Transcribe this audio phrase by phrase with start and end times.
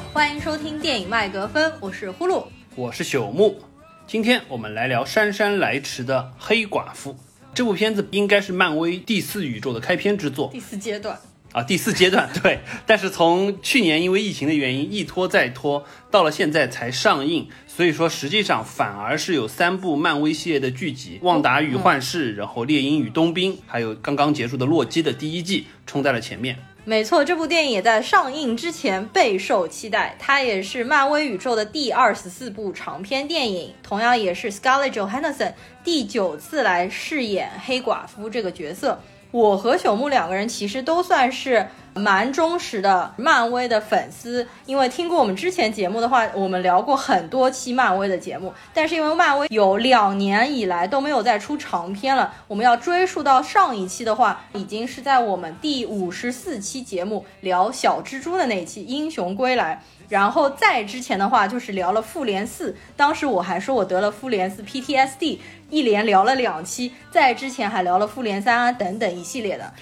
[0.00, 2.46] 好，欢迎收听电影麦格芬，我是呼噜。
[2.74, 3.58] 我是朽木，
[4.06, 7.12] 今天我们来聊姗姗来迟的《黑寡妇》
[7.54, 11.18] 这部片子，应该是漫威第四宇宙的开篇之作第四阶段，
[11.52, 12.60] 啊，第四阶段 对。
[12.86, 26.56] 但是从去年因为疫情的原因一拖再拖，到了现在才上映，所以说实际上反而是有三部漫威系列的剧集，《旺达与幻视》，然后《猎鹰与冬兵》，还有刚刚结束的《洛基》的第一季冲在了前面。
[26.84, 30.16] 没错，这部电影也在上映之前备受期待。
[30.18, 35.52] 它也是漫威宇宙的第二十四部长篇电影，同样也是 Scarlett Johansson
[35.84, 39.00] 第九次来饰演黑寡妇这个角色。
[39.30, 48.52] 我和朽木两个人其实都算是蛮忠实的漫威的粉丝，因为听过我们之前节目的话，我们聊过很多期漫威的节目。
[48.72, 59.82] 但是因为漫威有两年以来都没有再出长篇了，我们要追溯到上一期的话，已经是在我们第五十四期节目聊小蜘蛛的那一期《英雄归来》。
[60.08, 65.38] 然后再之前的话就是聊了复联四，当时我还说我得了复联四 PTSD，
[65.70, 66.92] 一连聊了两期。
[67.12, 69.72] 再之前还聊了复联三啊等等一系列的。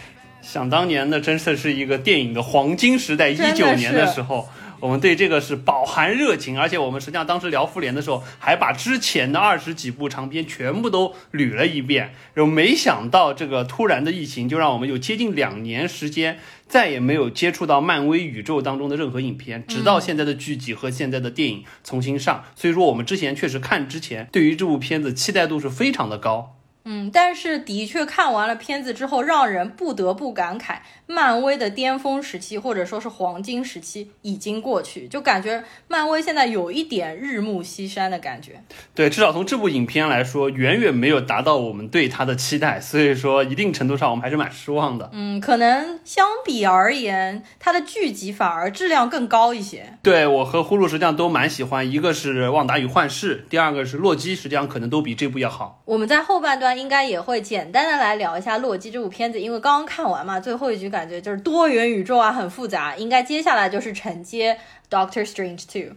[0.40, 4.48] 想当年呢，真的是一个电影的黄金时代，一九年的时候。
[4.80, 12.14] 我们对这个是饱含热情，而且我们实际上当时聊复联的时候，还把之前的二十几部长片全部都捋了一遍。
[12.32, 22.44] 然后没想到这个突然的疫情，就让我们有接近两年时间，再也没有接触到漫威宇宙当中的任何影片，直到现在的剧集和现在的电影重新上。
[22.54, 26.57] 所以说，我们之前确实看之前，对于这部片子期待度是非常的高。
[26.90, 38.62] 嗯，但是的确看完了片子之后，让人不得不感慨，漫威的巅峰时期或者说是黄金时期已经过去，就感觉漫威现在有一点日暮西山的感觉。
[38.94, 45.10] 对，至少从这部影片来说，远远没有达到我们对它的期待，所以说一定程度上我们还是蛮失望的。
[45.12, 49.98] 嗯，可能相比而言，它的剧集反而质量更高一些。
[50.02, 55.82] 对我和呼噜实际上都蛮喜欢，一个是《旺达与幻视》，第二个是《洛基》，实际上可能都比这部要好。
[55.84, 62.96] 我们在后半段应该也会简单的来聊一下《洛基》这部片子，因为刚刚看完嘛，最后一局感觉就是多元宇宙啊，很复杂。
[62.96, 65.96] 应该接下来就是承接 Doctor Strange Two。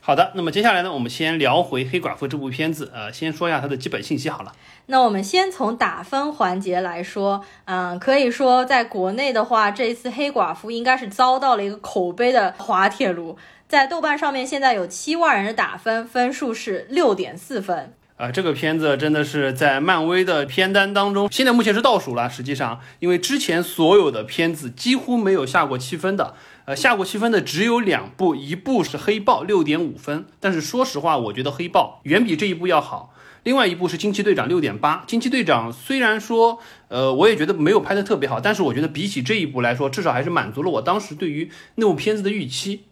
[0.00, 4.52] 好的，那么接下来呢，我们先聊回《黑寡妇》这部片子，呃，先说一下它的基本信息好了。
[4.84, 17.94] 那我们先从打分环节来说，嗯，可以说在国内的话，这一次黑寡妇应该是遭到了一个口碑的滑铁卢，在豆瓣上面现在有七万人的打分，分数是六点四分。
[18.16, 22.30] 啊、这个片子真的是在漫威的片单当中，现在目前是倒数了。
[22.30, 33.12] 实际上，因为之前所有的片子几乎没有下过七分的，呃，下过七分的只有两部，一部是《黑豹》六点五分，但是说实话，我觉得《黑豹》远比这一部要好。
[33.42, 42.84] 另外一部是《惊奇队长》六点八，《惊奇队长》虽然说，呃，我也觉得没有拍的特别好，但是我觉得比起这一部来说，至少还是满足了我当时对于那部片子的预期。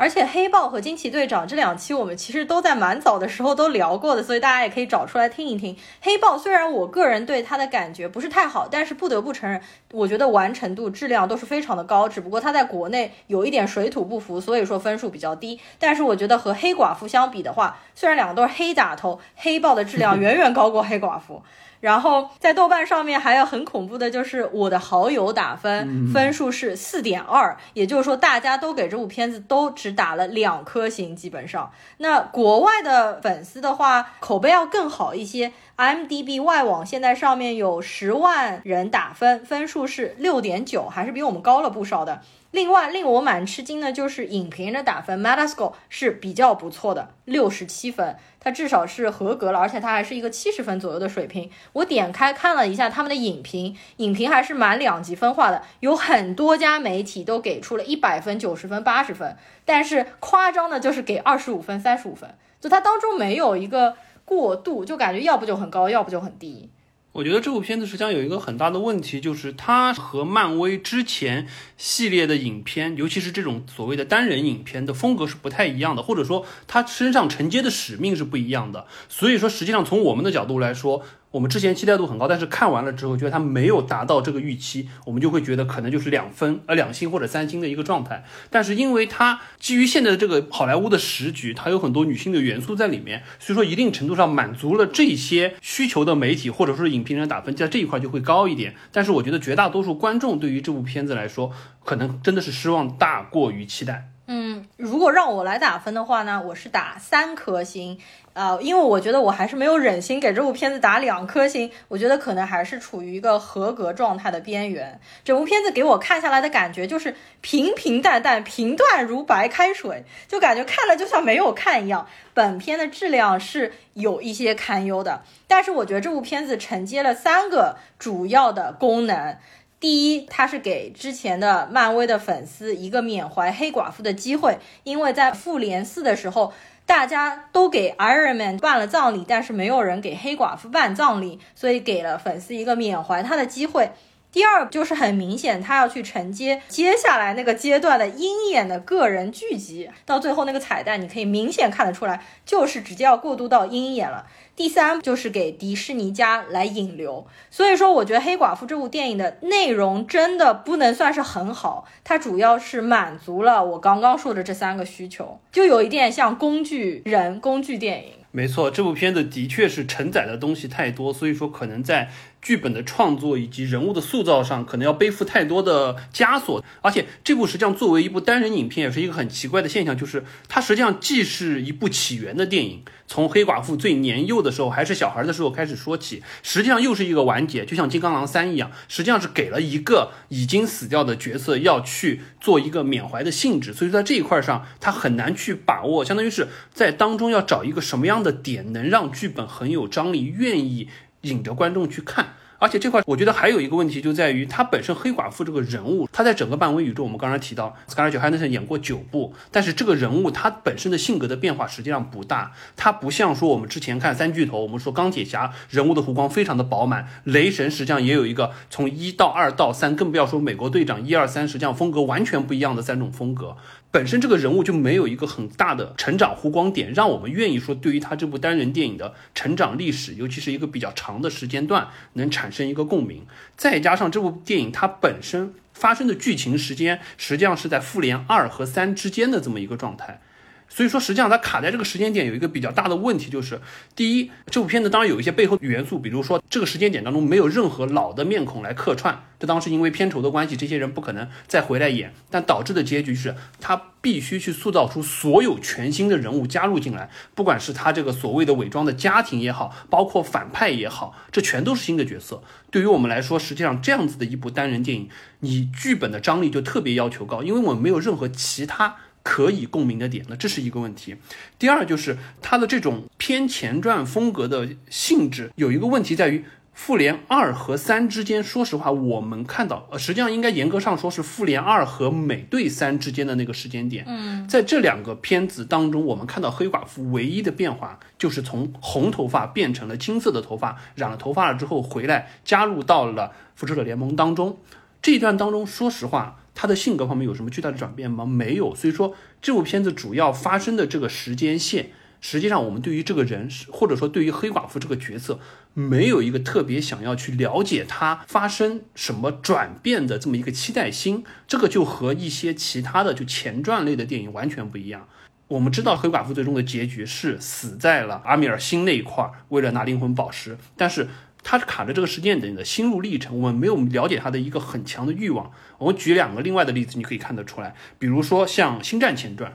[0.00, 5.76] 而且黑豹和惊奇队长这两期我们其实都在蛮早的时候都聊过的，所以大家也可以找出来听一听。
[6.00, 9.60] 黑豹虽然我个人对它的感觉不是太好，但是不得不承认，
[9.90, 12.08] 我觉得完成度、质量都是非常的高。
[12.08, 15.58] 只不过它在国内有一点水土不服，所以说分数比较低。
[15.80, 21.42] 但是我觉得和黑寡妇相比的话，虽然两个都是黑打头，黑豹的质量远远高过黑寡妇。
[21.80, 31.70] 然后在豆瓣上面还有很恐怖的，就是我的好友打分，分数是四点二，也就是说大家都给这部片子都只打了两颗星，基本上。
[31.98, 35.52] 那国外的粉丝的话，口碑要更好一些。
[35.76, 42.20] IMDB 外网现在上面有十万人打分，分数是六点九，还是比我们高了不少的。
[42.50, 51.50] 另外，令我蛮吃惊的就是影评人的打分，Metascore 是比较不错的，六十七分，它至少是合格了，而且它还是一个七十分左右的水平。
[51.74, 59.36] 我点开看了一下他们的影评，影评还是蛮两极分化的，有很多家媒体都给出了一百分、九十分、八十分，
[59.66, 63.94] 但是夸张的就是给二十五分、三十五分，就它当中没有一个
[64.24, 66.70] 过渡，就感觉要不就很高，要不就很低。
[67.18, 78.86] 我觉得这部片子实际上有一个很大的问题，就是它和漫威之前系列的影片，尤其是这种所谓的单人影片的风格是不太一样的，或者说它身上承接的使命是不一样的。
[79.08, 88.24] 所以说，实际上从我们的角度来说，我们之前期待度很高，但是看完了之后觉得它没有达到这个预期，我们就会觉得可能就是两分呃两星或者三星的一个状态。
[88.48, 98.74] 但是因为它基于现在的这个好莱坞的时局，它有很多女性的元素在里面，所以说一定程度上满足了这些需求的媒体或者说是影评人打分在这一块就会高一点。
[98.90, 101.52] 但是我觉得绝大多数观众对于这部片子来说，
[101.84, 104.10] 可能真的是失望大过于期待。
[104.30, 107.98] 嗯，如果让我来打分的话呢，我是打三颗星。
[108.34, 115.00] 呃，因为我觉得我还是没有忍心给这部片子打两颗星，我觉得可能还是处于一个合格状态的边缘。
[115.24, 122.06] 整部片子给我看下来的感觉就是平平淡淡，平淡如白开水，就感觉看了就像没有看一样。
[122.34, 129.38] 本片的质量是有一些堪忧的，但是我觉得这部片子承接了三个主要的功能。
[129.80, 136.52] 第一，他是给之前的漫威的粉丝一个缅怀黑寡妇的机会，因为在复联四的时候。
[136.88, 143.90] 大家都给 Iron Man 办了葬礼，但是没有人给黑寡妇办葬礼，所以给了粉丝一个缅怀他的机会。
[144.32, 154.26] 第二就是很明显，他要去承接接下来那个阶段的鹰眼的个人剧集，到最后那个彩蛋，你可以明显看得出来，就是直接要过渡到鹰眼了。
[154.58, 168.14] 第三就是给迪士尼家来引流，所以说我觉得《黑寡妇》这部电影的内容真的不能算是很好，它主要是满足了我刚刚说的这三个需求，就有一点像工具人工具电影。
[168.32, 172.10] 没错，这部片子的确是承载的东西太多，所以说可能在。
[172.40, 176.64] 剧本的创作以及人物的塑造上，可能要背负太多的枷锁。
[176.80, 193.72] 而且这部实际上作为一部单人影片，也是一个很奇怪的现象，就是它实际上既是一部起源的电影，从黑寡妇最年幼的时候，还是小孩的时候开始说起，实际上又是一个完结，就像金刚狼三一样，实际上是给了一个已经死掉的角色要去做一个缅怀的性质。
[193.72, 200.88] 所以在这一块上，它很难去把握，相当于是在当中要找一个什么样的点，能让剧本很有张力，愿意。
[201.22, 223.56] 引着观众去看，而且这块我觉得还有一个问题就在于，他本身黑寡妇这个人物，他在整个漫威宇宙，我们刚才提到斯卡 h a 汉 s o n 演过九部，但是这个人物他本身的性格的变化实际上不大，他不像说我们之前看三巨头，我们说钢铁侠人物的弧光非常的饱满，雷神实际上也有一个从一到二到三，更不要说美国队长一二三，实际上风格完全不一样的三种风格。
[223.90, 233.24] 本身这个人物就没有一个很大的成长弧光点，让我们愿意说对于他这部单人电影的成长历史，尤其是一个比较长的时间段，能产生一个共鸣。
[233.56, 240.20] 再加上这部电影它本身发生的剧情时间，实际上是在复联二和三之间的这么一个状态。
[240.68, 243.60] 所以说，实际上它卡在这个时间点有一个比较大的问题，就是
[243.96, 262.42] 第一，这部片子当然有一些背后元素，比如说这个时间点当中没有任何老的面孔来客串，这当时因为片酬的关系，这些人不可能再回来演，但导致的结局是他必须去塑造出所有全新的人物加入进来，不管是他这个所谓的伪装的家庭也好，包括反派也好，这全都是新的角色。
[262.70, 265.08] 对于我们来说，实际上这样子的一部单人电影，
[265.40, 268.96] 你剧本的张力就特别要求高，因为我们没有任何其他。
[269.30, 271.14] 可以共鸣的点，那这是一个问题。
[271.58, 276.42] 第二就是它的这种偏前传风格的性质，有一个问题在于
[276.72, 278.42] 复联二和三之间。
[278.42, 284.02] 说实话，我们看到，呃，实际上应该严格上说是复联二和美队三之间的那个时间点。
[284.08, 294.58] 嗯，在这两个片子当中，我们看到黑寡妇唯一的变化就是从红头发变成了金色的头发，染了头发了之后回来加入到了复仇者联盟当中。
[295.02, 296.37] 这一段当中，说实话。
[296.60, 298.26] 他的性格方面有什么巨大的转变吗？
[298.26, 305.38] 没有，所以说这部片子主要发生的这个时间线，实际上我们对于这个人，或者说对于黑寡妇这个角色，
[305.72, 315.06] 没有一个特别想要去了解他发生什么转变的这么一个期待心，这个就和一些其他的就前传类的电影完全不一样。
[315.46, 321.06] 我们知道黑寡妇最终的结局是死在了阿米尔星那一块儿，为了拿灵魂宝石，但是。
[321.42, 325.50] 他卡着这个时间点的心路历程，我们没有了解他的一个很强的欲望。
[325.78, 327.74] 我们举两个另外的例子，你可以看得出来。
[327.98, 329.52] 比如说像《星战前传》，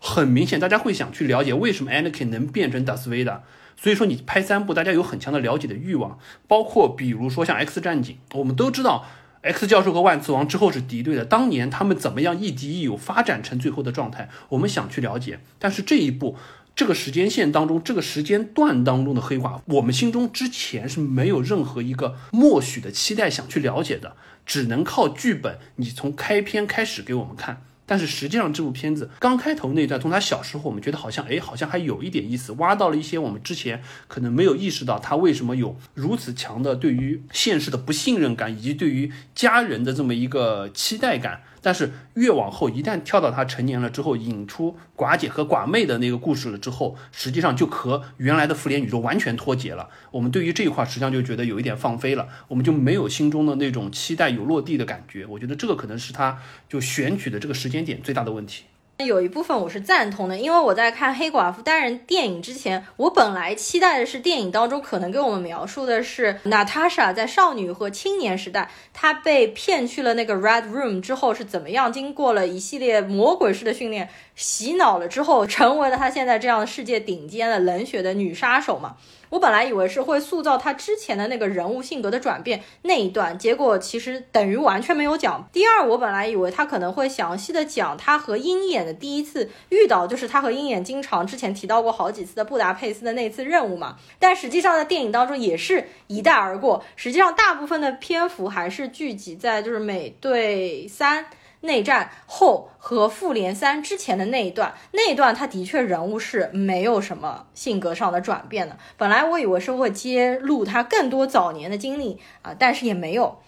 [0.00, 3.40] 很明显大家会想去了解为什么 Anakin 能变成 Darth Vader，
[3.76, 6.18] 所以说你拍三部，大家有很强的了解的欲望。
[6.48, 9.04] 包括比如说像《X 战警》，我们都知道
[9.42, 15.38] X 教授和万磁王之后是敌对的，当年他们怎么样亦敌亦友，发展成最后的状态，我们想去了解。
[15.58, 16.36] 但是这一步。
[16.76, 24.14] 这个时间线当中，这个时间段当中的黑寡妇，我们心中之前是没有任何一个默许的期待想去了解的，
[24.44, 27.62] 只能靠剧本，你从开篇开始给我们看。
[27.88, 41.42] 但是实际上，这部片子刚开头那段，从他小时候，我们觉得好像，哎，好像还有一点意思，挖到了一些我们之前可能没有意识到他为什么有如此强的对于现实的不信任感，以及对于家人的这么一个期待感。
[41.66, 49.88] 但是越往后，一旦跳到他成年了之后，引出寡姐和寡妹的那个故事了之后，实际上就和原来的复联宇宙完全脱节了。
[50.12, 55.26] 我们对于这一块实际上就觉得有一点放飞了，我们就没有心中的那种期待有落地的感觉。
[55.26, 58.66] 我觉得这个可能是他就选取的这个时间点最大的问题。
[59.04, 78.96] 有一部分我是赞同的，因为我在看黑寡妇单人电影之前，我本来期待的是电影当中可能给我们描述的是娜塔莎在少女和青年时代，她被骗去了那个 Red Room 之后是怎么样，经过了一系列魔鬼式的训练，洗脑了之后，成为了她现在这样世界顶尖的冷血的女杀手嘛。
[79.30, 85.48] 我本来以为是会塑造他之前的那个人物性格的转变那一段，结果其实等于完全没有讲。
[85.52, 93.96] 第二，我本来以为他可能会详细的讲他和鹰眼的第一次遇到，就是他和鹰眼经常之前提到过好几次的布达佩斯的那次任务嘛。
[94.18, 101.26] 但实际上在电影当中也是一带而过，实际上大部分的篇幅还是聚集在就是美队三。
[101.60, 108.76] 内战后和复联三之前的那一段，那一段他的确人物是没有什么性格上的转变的。
[108.96, 113.38] 本来我以为是会揭露他更多早年的经历啊，但是也没有。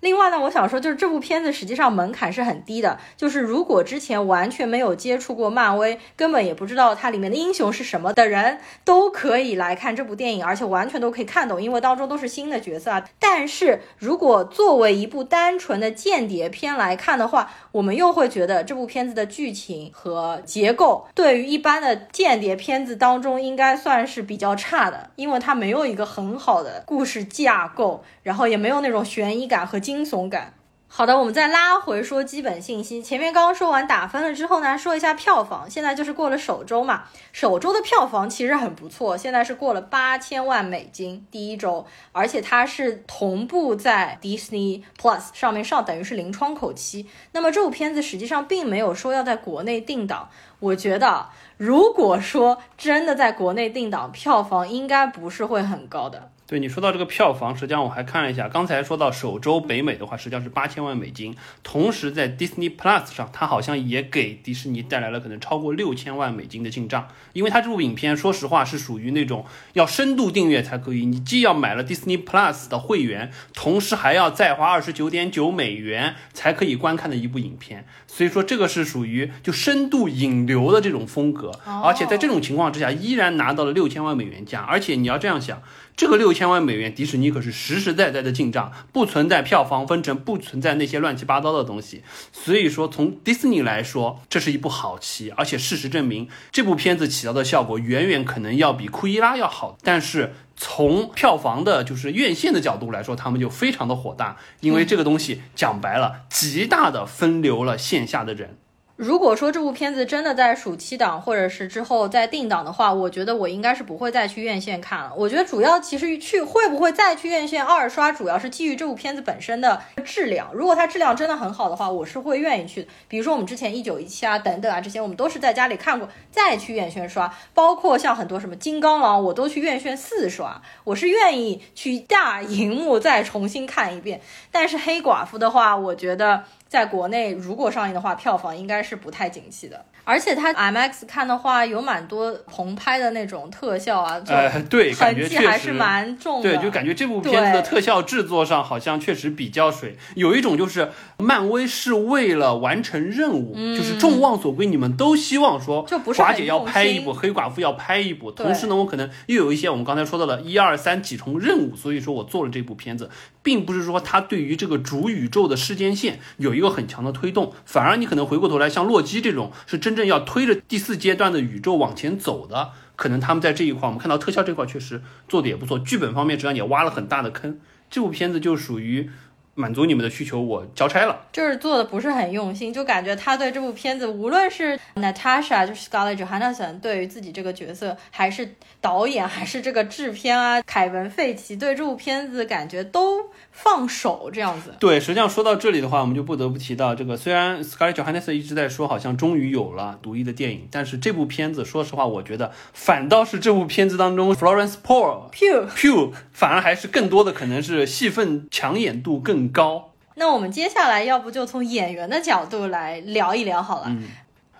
[0.00, 2.96] 另外呢，我想说，就是这部片子实际上门槛是很低的。
[3.16, 13.04] 就是如果之前完全没有接触过漫威，根本也不知道它里面的英雄是什么的人，都可以来看这部电影，而且完全都可以看懂，因为当中都是新的角色啊。
[13.18, 29.80] 但是如果作为一部单纯的间谍片来看的话，我们又会觉得这部片子的剧情和结构，对于一般的间谍片子当中应该算是比较差的，因为它没有一个很好的故事架构，然后也没有那种悬疑感和。
[29.88, 30.52] 惊悚感。
[30.86, 33.02] 好的，我们再拉回说基本信息。
[33.02, 35.70] 前面刚刚说完打分了之后呢，说一下票房。
[35.70, 47.08] 现在就是过了首周嘛，首周的票房其实很不错，现在是过了八千万美金第一周，而且它是同步在 Disney Plus 上面上，等于是零窗口期。
[47.32, 50.28] 那么这部片子实际上并没有说要在国内定档，
[50.60, 56.30] 我觉得如果说真的在国内定档，票房应该不是会很高的。
[56.48, 81.50] 对你说到这个票房，实际上我还看了一下，刚才说到首周北美的话，实际上是八千万美金，同时在 Disney Plus 上，它好像也给迪士尼带来了可能超过六千万美金的进账，因为它这部影片，说实话是属于那种要深度订阅才可以，你既要买了 Disney Plus 的会员，同时还要再花二十九点九美元才可以观看的一部影片，所以说这个是属于就深度引流的这种风格，
[81.84, 85.60] 而且在这种情况之下，依然拿到了六千万美元价，而且你要这样想。
[85.98, 92.04] 这个六千万美元，迪士尼可是实实在在的进账，不存在票房分成，不存在那些乱七八糟的东西。
[92.32, 95.30] 所以说，从迪士尼来说，这是一部好棋。
[95.30, 99.76] 而且事实证明，这部片子起到的效果远远可能要比库伊拉要好。
[99.82, 108.56] 但是从票房的，就是院线的角度来说，他们就非常的火大，因为这个东西讲白了，极大的分流了线下的人。
[108.98, 115.12] 如果说这部片子真的在暑期档或者是之后再定档的话，我觉得我应该是不会再去院线看了。
[115.16, 120.50] 我觉得主要其实去会不会再去院线二刷，主要是基于这部片子本身的质量。
[120.52, 122.88] 如果它质量真的很好的话，我是会愿意去。
[123.06, 127.32] 比如说我们之前一九一七啊等等啊这些，我们都是在家里看过再去院线刷。
[127.54, 134.20] 包括像很多什么金刚狼，我都去院线四刷，我是愿意去大荧幕再重新看一遍。
[134.50, 136.42] 但是黑寡妇的话，我觉得。
[136.68, 139.86] 在国内如果上映的话，票房应该是不太景气的。
[140.08, 146.56] 而且它 IMAX 看的话，有蛮多棚拍的那种特效啊，呃，对，感觉还是蛮重的。
[146.56, 149.98] 对，就感觉这部片子的特效制作上好像确实比较水。
[150.14, 150.88] 有一种就是
[151.18, 163.10] 漫威是为了完成任务，就是众望所归，你们都希望说，就不是寡姐要拍一部，黑寡妇要拍一部，同时呢，我可能又有一些我们刚才说到的一二三几重任务，所以说我做了这部片子，
[163.42, 169.97] 并不是说它对于这个主宇宙的时间线有一个很强的推动，反而你可能回过头来，像洛基这种是真。
[169.97, 177.58] 正正要推着第四阶段的宇宙往前走的，可能他们在这一块，我们看到特效这块确实做的也不错，剧本方面实际上也挖了很大的坑。
[177.90, 179.10] 这部片子就属于
[179.54, 193.30] 满足你们的需求，我交差了，就是做的不是很用心，就感觉他对这部片子，无论是 Natasha 就是 Scarlett Johansson 对于自己这个角色，还是导演，还是这个制片啊，凯文·费奇对这部片子感觉都。
[193.60, 197.16] 放手这样子，对，实际上说到这里的话，我们就不得不提到这个。
[197.16, 209.92] 虽然 Scarlett Johansson 一直在说，好像终于有了独立的电影，但是这部片子，说实话，我觉得反倒是这部片子当中 Florence Pugh Pugh 反而还是更多的可能是戏份抢眼度更高。
[210.14, 213.86] 那我们接下来要不就从演员的角度来聊一聊好了。
[213.88, 214.04] 嗯，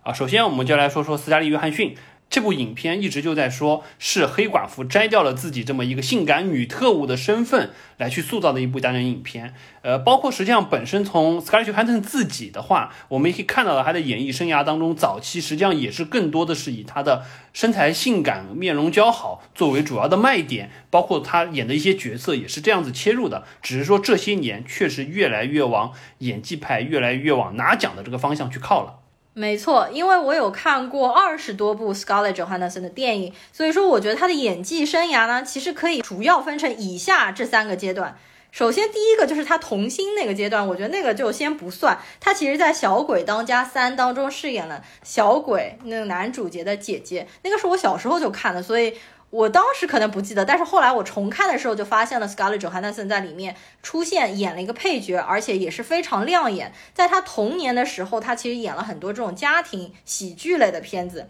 [0.02, 1.97] 啊，首先我们就来说说斯嘉丽约翰逊。
[2.30, 9.54] 这部影片一直就在说，是黑寡妇摘掉了自己这么一个性感女特务的身份来去塑造的一部单人影片。
[9.80, 23.44] 呃，包括实际上本身从 Scarlett Johansson 自己的话，我们也可以看到了她的演艺生涯当中，早期实际上也是更多的是以她的身材性感、面容姣好作为主要的卖点，包括她演的一些角色也是这样子切入的。
[23.62, 28.98] 只是说这些年确实越来越往演技派，越来越往拿奖的这个方向去靠了。
[29.38, 38.18] 没错，因为我有看过二十多部 Scarlett Johansson 的电影，所以说我觉得他的演技生涯呢，其实可以主要分成以下这三个阶段。
[38.50, 41.97] 首先，第一个就是他童星那个阶段，我觉得那个就先不算。
[42.18, 48.95] 他其实，在《小鬼当家三》当中饰演了小鬼那个男主角的姐姐，那个是我小时候就看的，所以。
[49.30, 56.73] 我当时可能不记得，但是后来我重看的时候就发现了 Scarlett Johansson 在里面出现演了一个配角，而且也是非常亮眼。
[56.94, 61.28] 在他童年的时候，他其实演了很多这种家庭喜剧类的片子。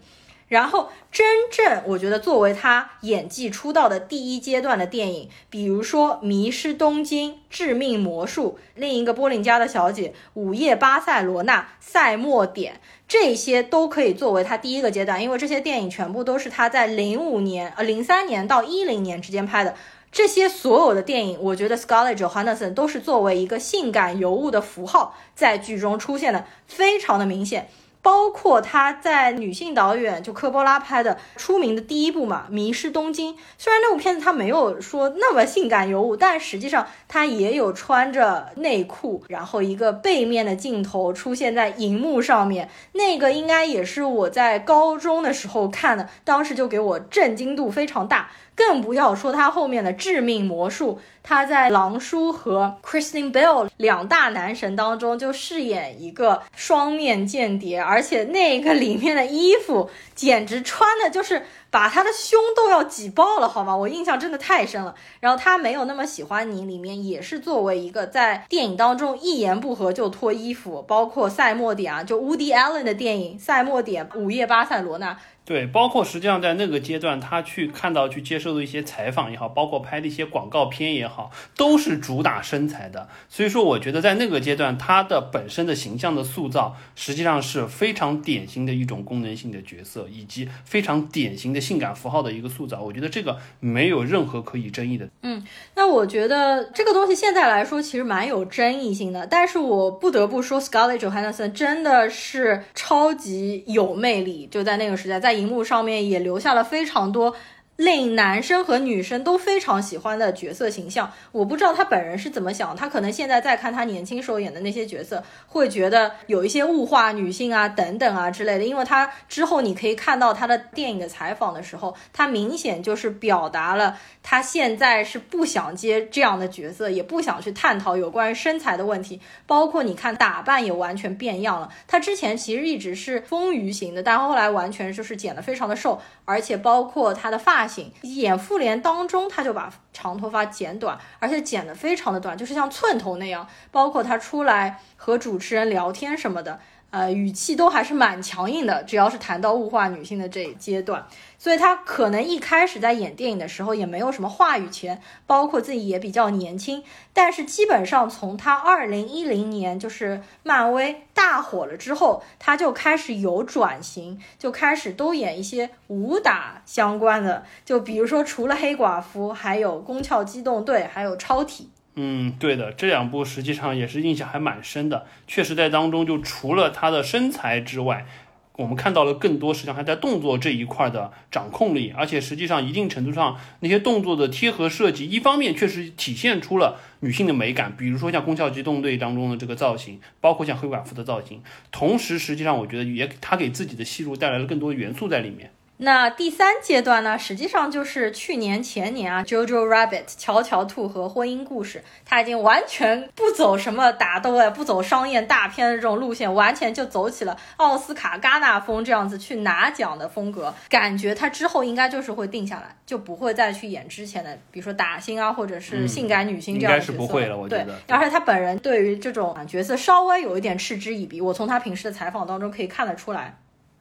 [0.49, 12.73] 然后，真正我觉得作为他演技出道的第一阶段的电影，比如说《迷失东京》《致命魔术》，另一个波林家的小姐《午夜巴塞罗那》《赛末点》，
[13.07, 19.75] 这些都可以作为他第一个阶段，因为这些电影全部都是他在零五年、呃零三年到一零年之间拍的。
[20.11, 27.69] 这些所有的电影，我觉得 Scarlett Johansson 都是作为一个性感尤物的符号在剧中出现的，非常的明显。
[28.01, 33.33] 包括他在女性导演就科波拉拍的出名的第一部嘛，《迷失东京》。
[33.57, 42.69] 虽然那部片子他没有说那么性感尤物，但实际上他也有穿着内裤，然后一个背面的镜头出现在荧幕上面。
[42.93, 48.29] 那个应该也是我在高中的时候看的，当时就给我震惊度非常大。
[48.59, 63.73] 更不要说他后面的致命魔术，他在狼叔和 Christine Bell 两大男神当中就饰演一个双面间谍，而且那个里面的衣服简直穿的就是把他的胸都要挤爆了，好吗？
[63.73, 64.93] 我印象真的太深了。
[65.21, 75.13] 然后他没有那么喜欢你里面也是作为一个在电影当中一言不合就脱衣服，包括赛末点啊，就 Woody Allen 的电影《赛末点》《午夜巴塞罗那》。
[75.49, 83.09] 对，包括实际上在那个阶段，他去看到、去接受的一些采访也好，包括拍的一些广告片也好，都是主打身材的。
[83.27, 92.83] 所以说，我觉得在那个阶段，他的本身的形象的塑造，实际上是非常典型的一种功能性的角色，以及非常典型的性感符号的一个塑造。
[92.83, 95.09] 我觉得这个没有任何可以争议的。
[95.23, 105.38] 嗯，那我觉得这个东西现在来说其实蛮有争议性的，但是我不得不说，Scarlett Johansson 真的是超级有魅力，就在那个时代，在。
[105.39, 107.35] 荧幕上面也留下了非常多。
[107.79, 112.75] 令男生和女生都非常喜欢的角色形象，我不知道他本人是怎么想。
[112.75, 118.65] 他可能现在在看他年轻时候演的那些角色，会觉得有一些物化女性啊等等啊之类的。
[118.65, 129.21] 因为他之后你可以看到他的电影的采访的时候，他明显就是表达了他现在是不想接这样的角色，也不想去探讨有关于身材的问题。
[129.47, 131.69] 包括你看打扮也完全变样了。
[131.87, 137.68] 他之前其实一直是丰腴型的，但后来完全就是减得非常的瘦，而且包括他的发。
[138.01, 143.47] 演复联当中，他就把长头发剪短，而且剪得非常的短，就是像寸头那样。
[143.71, 146.59] 包括他出来和主持人聊天什么的。
[146.91, 151.05] 呃，语气都还是蛮强硬的，只要是谈到物化女性的这一阶段，
[151.37, 156.83] 所以他可能一开始在演电影的时候也没有什么话语权，包括自己也比较年轻。
[157.13, 171.69] 但是基本上从他二零一零年就是漫威大火了之后，他就开始有转型，就开始都演一些武打相关的，就比如说除了黑寡妇，还有宫壳机动队，还有超体。
[172.01, 175.05] 嗯，对的，这两部实际上也是印象还蛮深的。
[175.27, 178.05] 确实，在当中就除了他的身材之外，
[178.53, 191.41] 我们看到了更多实际上还在动作这一块的掌控力，而且实际上一定程度上那些动作的贴合设计，一方面确实体现出了女性的美感，比如说像《攻壳机动队》当中的这个造型，包括像黑寡妇的造型。
[191.69, 195.51] 同时，实际上我觉得也他给自己的戏路带来了更多元素在里面。
[195.81, 210.53] 那第三阶段呢，实际上就是去年前年啊，《Jojo Rabbit》乔乔兔和婚姻故事，他已经完全不走什么打斗啊，不走商业大片的这种路线，完全就走起了奥斯卡戛纳风这样子去拿奖的风格。
[210.67, 216.91] 感觉他之后应该就是会定下来，就不会再去演之前的，比如说打星啊，或者是性感女星这样的角色。
[216.91, 217.79] 应该是不会了，我觉得。
[217.87, 223.37] 对，而且他本人对于这种角色稍微有一点嗤之以鼻，我从他平时的采访当中可以看得出来。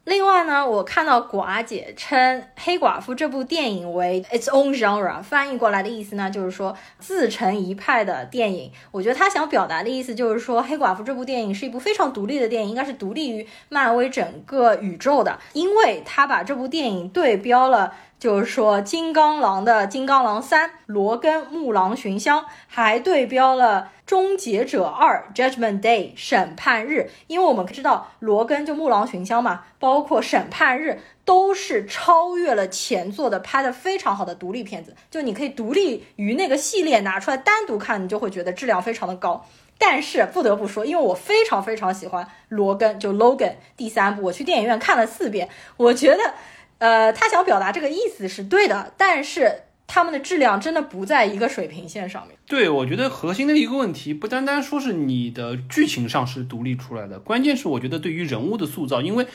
[0.08, 2.18] 另外呢，我看到寡姐称
[2.56, 8.72] 《黑寡妇》这部电影为 its own genre，翻译过来的意思呢，就是说自成一派的电影。
[8.90, 17.92] 我觉得他想表达的意思就是说，《黑寡妇》这部电影是一部非常独立的电影，应该是独立于漫威整个宇宙的，因为他把这部电影对标了。
[18.18, 39.46] 就是说，金刚狼的《金刚狼三》，罗根木狼寻香，还对标了《终结者二》Judgment Day 审判日，因为我们知道罗根就木狼寻香嘛，包括审判日都是超越了前作的，拍的非常好的独立片子，就你可以独立于那个系列拿出来单独看，你就会觉得质量非常的高。
[39.80, 46.34] 但是不得不说，因为我非常非常喜欢罗根，就 Logan 第三部，我去电影院看了四遍，我觉得。
[46.78, 52.36] 呃，他想表达这个意思是对的，但是他们的质量真的不在一个水平线上面。
[52.46, 59.26] 对，我觉得核心的一个问题不单单说是你的剧情上是独立出来的，关键是我觉得对于人物的塑造，因为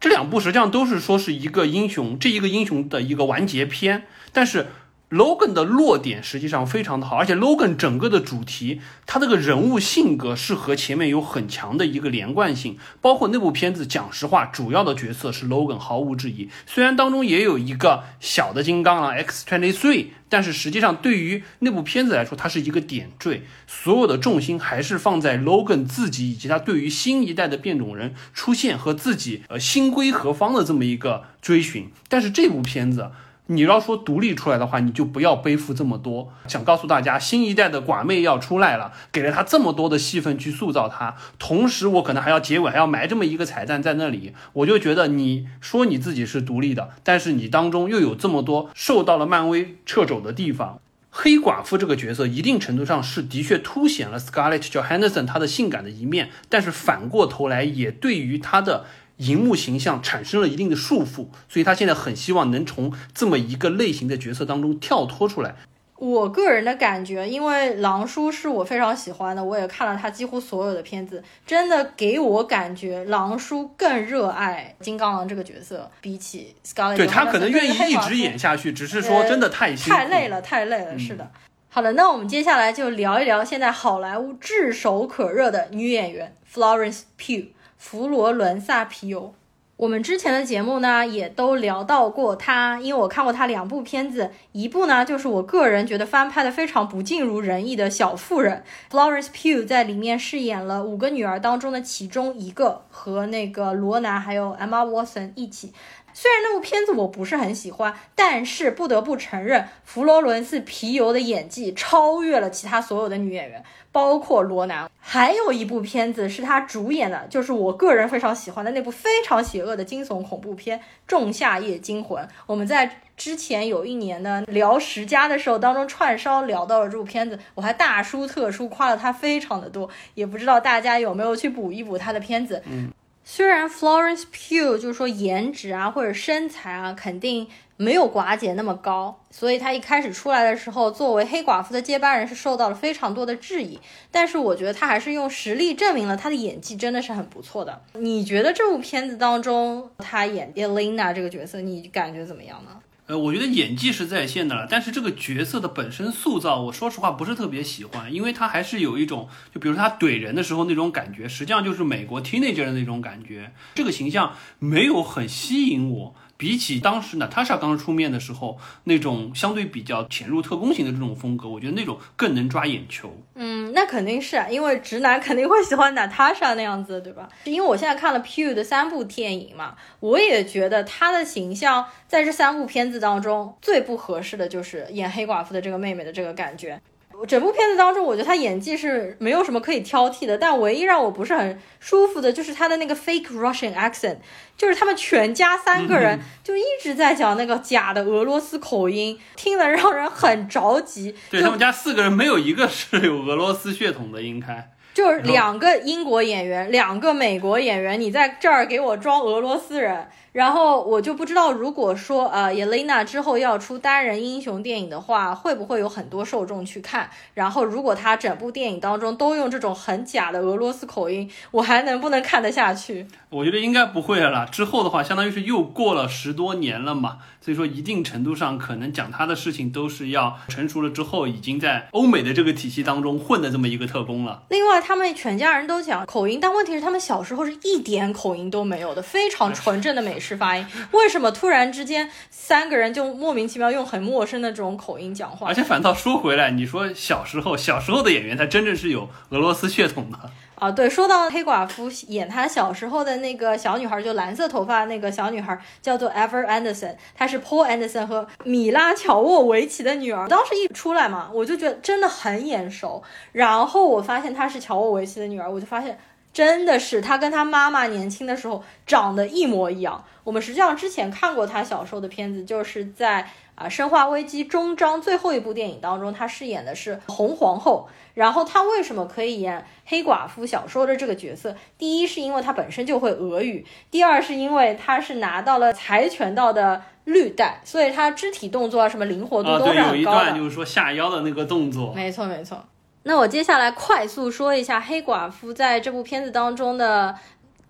[0.00, 4.66] 这两部实际上都是说是一个英雄，这一个英雄的一个完结篇，但是。
[5.10, 12.76] Logan 的落点实际上非常的好，而且 Logan 整个的主题，他这个人物性格是和前面有很强的一个连贯性。
[13.00, 16.50] 包括那部片子，讲实话，主要的角色是 Logan，毫无质疑。
[16.66, 31.90] 虽然当中也有一个小的金刚狼 X Twenty Three，但是实际上对于那部片子来说，它是一个点缀，所有的重心还是放在 Logan 自己以及他对于新一代的变种人出现和自己呃新归何方的这么一个追寻。
[32.10, 33.10] 但是这部片子。
[33.50, 36.30] 你要说独立出来的话，你就不要背负这么多。
[36.46, 50.80] 想告诉大家，新一代的寡妹要出来了，给了她这么多的戏份去塑造她，同时我可能还要结尾还要埋这么一个彩蛋在那里，我就觉得你说你自己是独立的，但是你当中又有这么多受到了漫威掣肘的地方。
[51.10, 58.84] 黑寡妇这个角色一定程度上是的确凸显了 Scarlett Johansson 她的性感的一面，但是反过头来也对于她的。
[59.18, 65.54] 荧幕形象产生了一定的束缚，所以他现在很希望能从这么一个类型的角色当中跳脱出来。
[65.96, 76.96] 我个人的感觉，因为狼叔是我非常喜欢的，我也看了他几乎所有的片子，真的给我感觉狼叔更热爱金刚狼这个角色，比起 Scarlett。
[76.96, 80.96] 对他可能愿意一直演下去，只是说真的太太累了，太累了。
[80.96, 81.28] 是的。
[81.68, 87.48] 好的，那我们接下来就聊一聊现在好莱坞炙手可热的女演员 Florence Pugh。
[87.78, 89.32] 佛罗伦萨皮尤，
[89.76, 105.72] 我们之前的节目呢也都聊到过他，因为我看过他两部片子，一部呢就是我个人觉得翻拍的非常不尽如人意的小妇人，Florence Pugh 在里面饰演了五个女儿当中的其中一个，和那个罗南还有 Emma Watson 一起。
[106.20, 114.90] 虽然那部片子我不是很喜欢，但是不得不承认，佛罗伦斯皮尤的演技超越了其他所有的女演员，包括罗南。
[114.98, 120.76] 还有一部片子是她主演的，就是我个人非常喜欢的那部非常邪恶的惊悚恐怖片
[121.06, 122.20] 《仲夏夜惊魂》。
[122.46, 132.60] 我们在之前有一年呢聊十佳的时候当中串烧聊到了这部片子，我还大书特书夸了他非常的多，也不知道大家有没有去补一补他的片子。
[132.66, 132.90] 嗯。
[133.30, 143.78] 虽然 Florence Pugh 就是说颜值啊或者身材啊肯定没有寡姐那么高，所以她一开始出来的时候，作为黑寡妇的接班人是受到了非常多的质疑。
[144.10, 147.78] 但是我觉得她还是用实力证明了她的演技真的是很不错的。
[147.92, 152.70] 你觉得这部片子当中她演 Elena 这个角色，你感觉怎么样呢？
[153.08, 166.14] 呃，我觉得演技是在线的了，但是这个角色的本身塑造，我说实话不是特别喜欢，因为他还是有一种，就比如说他怼人的时候那种感觉，实际上就是美国 teenager 的那种感觉，这个形象没有很吸引我。
[166.38, 173.12] 比起当时娜塔莎刚出面的时候那种相对比较潜入特工型的这种风格，我觉得那种更能抓眼球。
[173.34, 177.28] 嗯，那肯定是啊，因为直男肯定会喜欢娜塔莎那样子，对吧？
[177.42, 186.80] 因为我现在看了 Pugh 的三部电影嘛，我也觉得她的形象在这三部片子当中最不合适的就是演黑寡妇的这个妹妹的这个感觉。
[187.26, 194.18] 整部片子当中，我觉得他演技是没有什么可以挑剔的，但唯一让我不是很舒服的就是他的那个 fake Russian accent，
[194.56, 201.14] 就是他们全家三个人就一直在讲那个假的俄罗斯口音，听得让人很着急。
[201.30, 210.08] 对他们家四个人没有一个是有俄罗斯血统的，应该就是两个英国演员，两个美国演员，你在这儿给我装俄罗斯人。
[210.32, 217.10] 然后我就不知道，如果说呃，Yelena 之后要出单人英雄电影的话，会不会有很多受众去看？
[217.34, 223.06] 然后如果他整部电影当中都用这种很假的俄罗斯口音，我还能不能看得下去？
[223.30, 224.46] 我觉得应该不会了。
[224.46, 234.42] 之后的话，相当于是又过了十多年了嘛，所以说一定程度上可能讲他的事情都是要成熟了之后，已经在欧美的这个体系当中混的这么一个特工了。
[234.50, 240.66] 另外，他们全家人都讲口音，但问题是他们小时候是一点口音都没有的，非常纯正的美式发音。
[240.92, 245.54] 为什么突然之间三个人就莫名其妙用很陌生的这种口音讲话而？
[245.54, 250.18] 且反倒说回来，你说小时候小时候的演员，他真正是有俄罗斯血统的。
[250.54, 260.26] 啊，对，说到黑寡妇演她小时候的那个小女孩，就蓝色头发那个小女孩，叫做 Ever Anderson，她是 Paul Anderson 和米拉乔沃维奇的女儿。
[260.26, 263.00] 当时一出来嘛，我就觉得真的很眼熟。
[263.30, 265.96] 然后我发现她是乔沃维奇的女儿，我就发现
[266.32, 270.04] 真的是他跟他妈妈年轻的时候长得一模一样。
[270.24, 277.88] 我们实际上之前看过他小时候的片子，就是在啊《生化危机》终章最后一部电影当中，他饰演的是红皇后。
[278.14, 281.54] 然后他为什么可以演黑寡妇小时候的这个角色？
[281.78, 290.24] 第一是因为他本身就会俄语，第二是因为他是拿到了跆拳道的绿带，所以他肢体动作啊什么灵活度啊，都很高的。
[290.24, 292.62] 段就是说下腰的那个动作，没错，没错。
[293.08, 297.14] 那我接下来快速说一下黑寡妇在这部片子当中的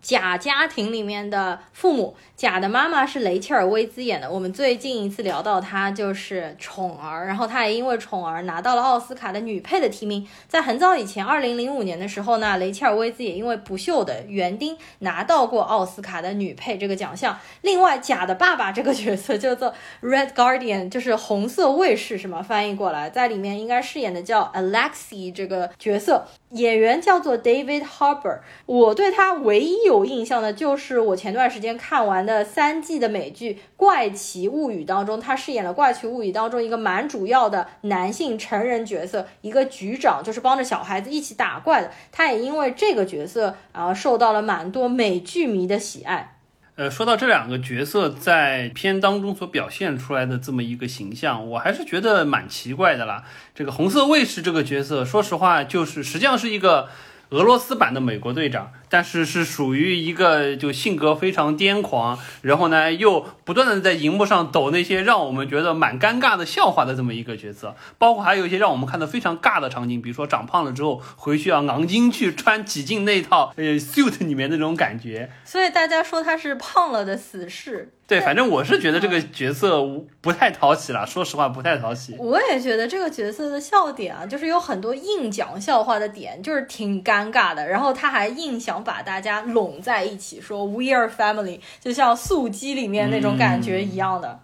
[0.00, 2.16] 假家庭里面的父母。
[2.36, 10.24] 假的妈妈是雷切尔·薇兹演的，我们最近一次聊到她就是宠儿，然后她也因为宠儿拿到了奥斯卡的女配的提名。
[10.46, 17.36] 在很早以前，二零零五年的时候呢，雷切尔·薇兹也因为《不锈的园丁》拿到过奥斯卡的女配这个奖项。
[17.62, 28.38] 另外，假的爸爸这个角色叫做 Red Guardian，就是红色卫士，什么翻译过来，在里面应该饰演的叫 Alexi 这个角色，演员叫做 David Harbour。
[28.66, 41.90] 我对他唯一有印象的就是我前段时间看完的三季的美剧《怪奇物语》当中，他饰演了《怪奇物语》当中一个蛮主要的男性成人角色，一个局长，就是帮着小孩子一起打怪的。
[42.12, 46.36] 他也因为这个角色，然后受到了蛮多美剧迷的喜爱。
[46.76, 53.24] 呃，说到这两个角色在片当中所表现出来的这么一个形象，我还是觉得蛮奇怪的啦。
[53.52, 56.88] 这个红色卫士这个角色，说实话，就是实际上是一个
[57.30, 67.74] 俄罗斯版的美国队长，但是是属于一个就性格非常癫狂，然后呢又不断的在荧幕上抖那些让我们觉得蛮尴尬的笑话的这么一个角色。
[67.98, 75.30] 包括还有一些让我们看的非常尬的场景，比如说长胖了之后回去要昂金去穿挤进那套呃 suit 里面那种感觉。
[75.44, 77.92] 所以大家说他是胖了的死士。
[78.06, 79.82] 对，反正我是觉得这个角色
[80.22, 82.16] 不太讨喜了，说实话不太讨喜。
[82.18, 87.68] 我也觉得这个角色的笑点啊，就是有很多硬讲笑话的点，就是挺尴尬的。
[87.68, 94.40] 然后他还硬想把大家拢在一起，说 “We are family”，就像素鸡里面那种感觉一样的。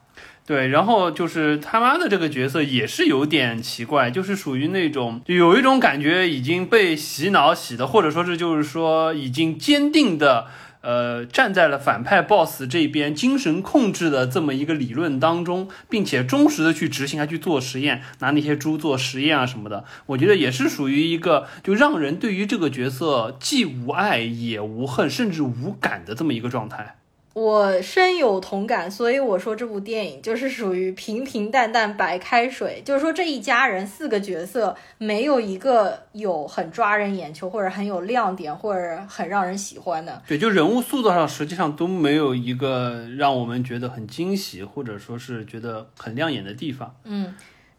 [0.46, 10.46] 对，然后就是他妈的这个角色也是有点奇怪，就是属于那种就有一种感觉已经被洗脑洗的，或者说是就是说已经坚定的。
[10.84, 26.98] 呃，站在了反派 boss 这边，精神控制的这么一个理论当中，并且忠实的去执行，还去做实验，拿那些猪做实验啊什么的，我觉得也是属于一个就让人对于这个角色既无爱也无恨，甚至无感的这么一个状态。
[27.34, 40.22] 我深有同感，所以我说这部电影就是属于平平淡淡白开水，就是说这一家人四个角色没有一个有很抓人眼球，或者很有亮点，或者很让人喜欢的。
[40.28, 46.94] 对，就人物塑造上实际上都没有一个让我们觉得很惊喜，或者说是觉得很亮眼的地方。
[47.02, 47.34] 嗯，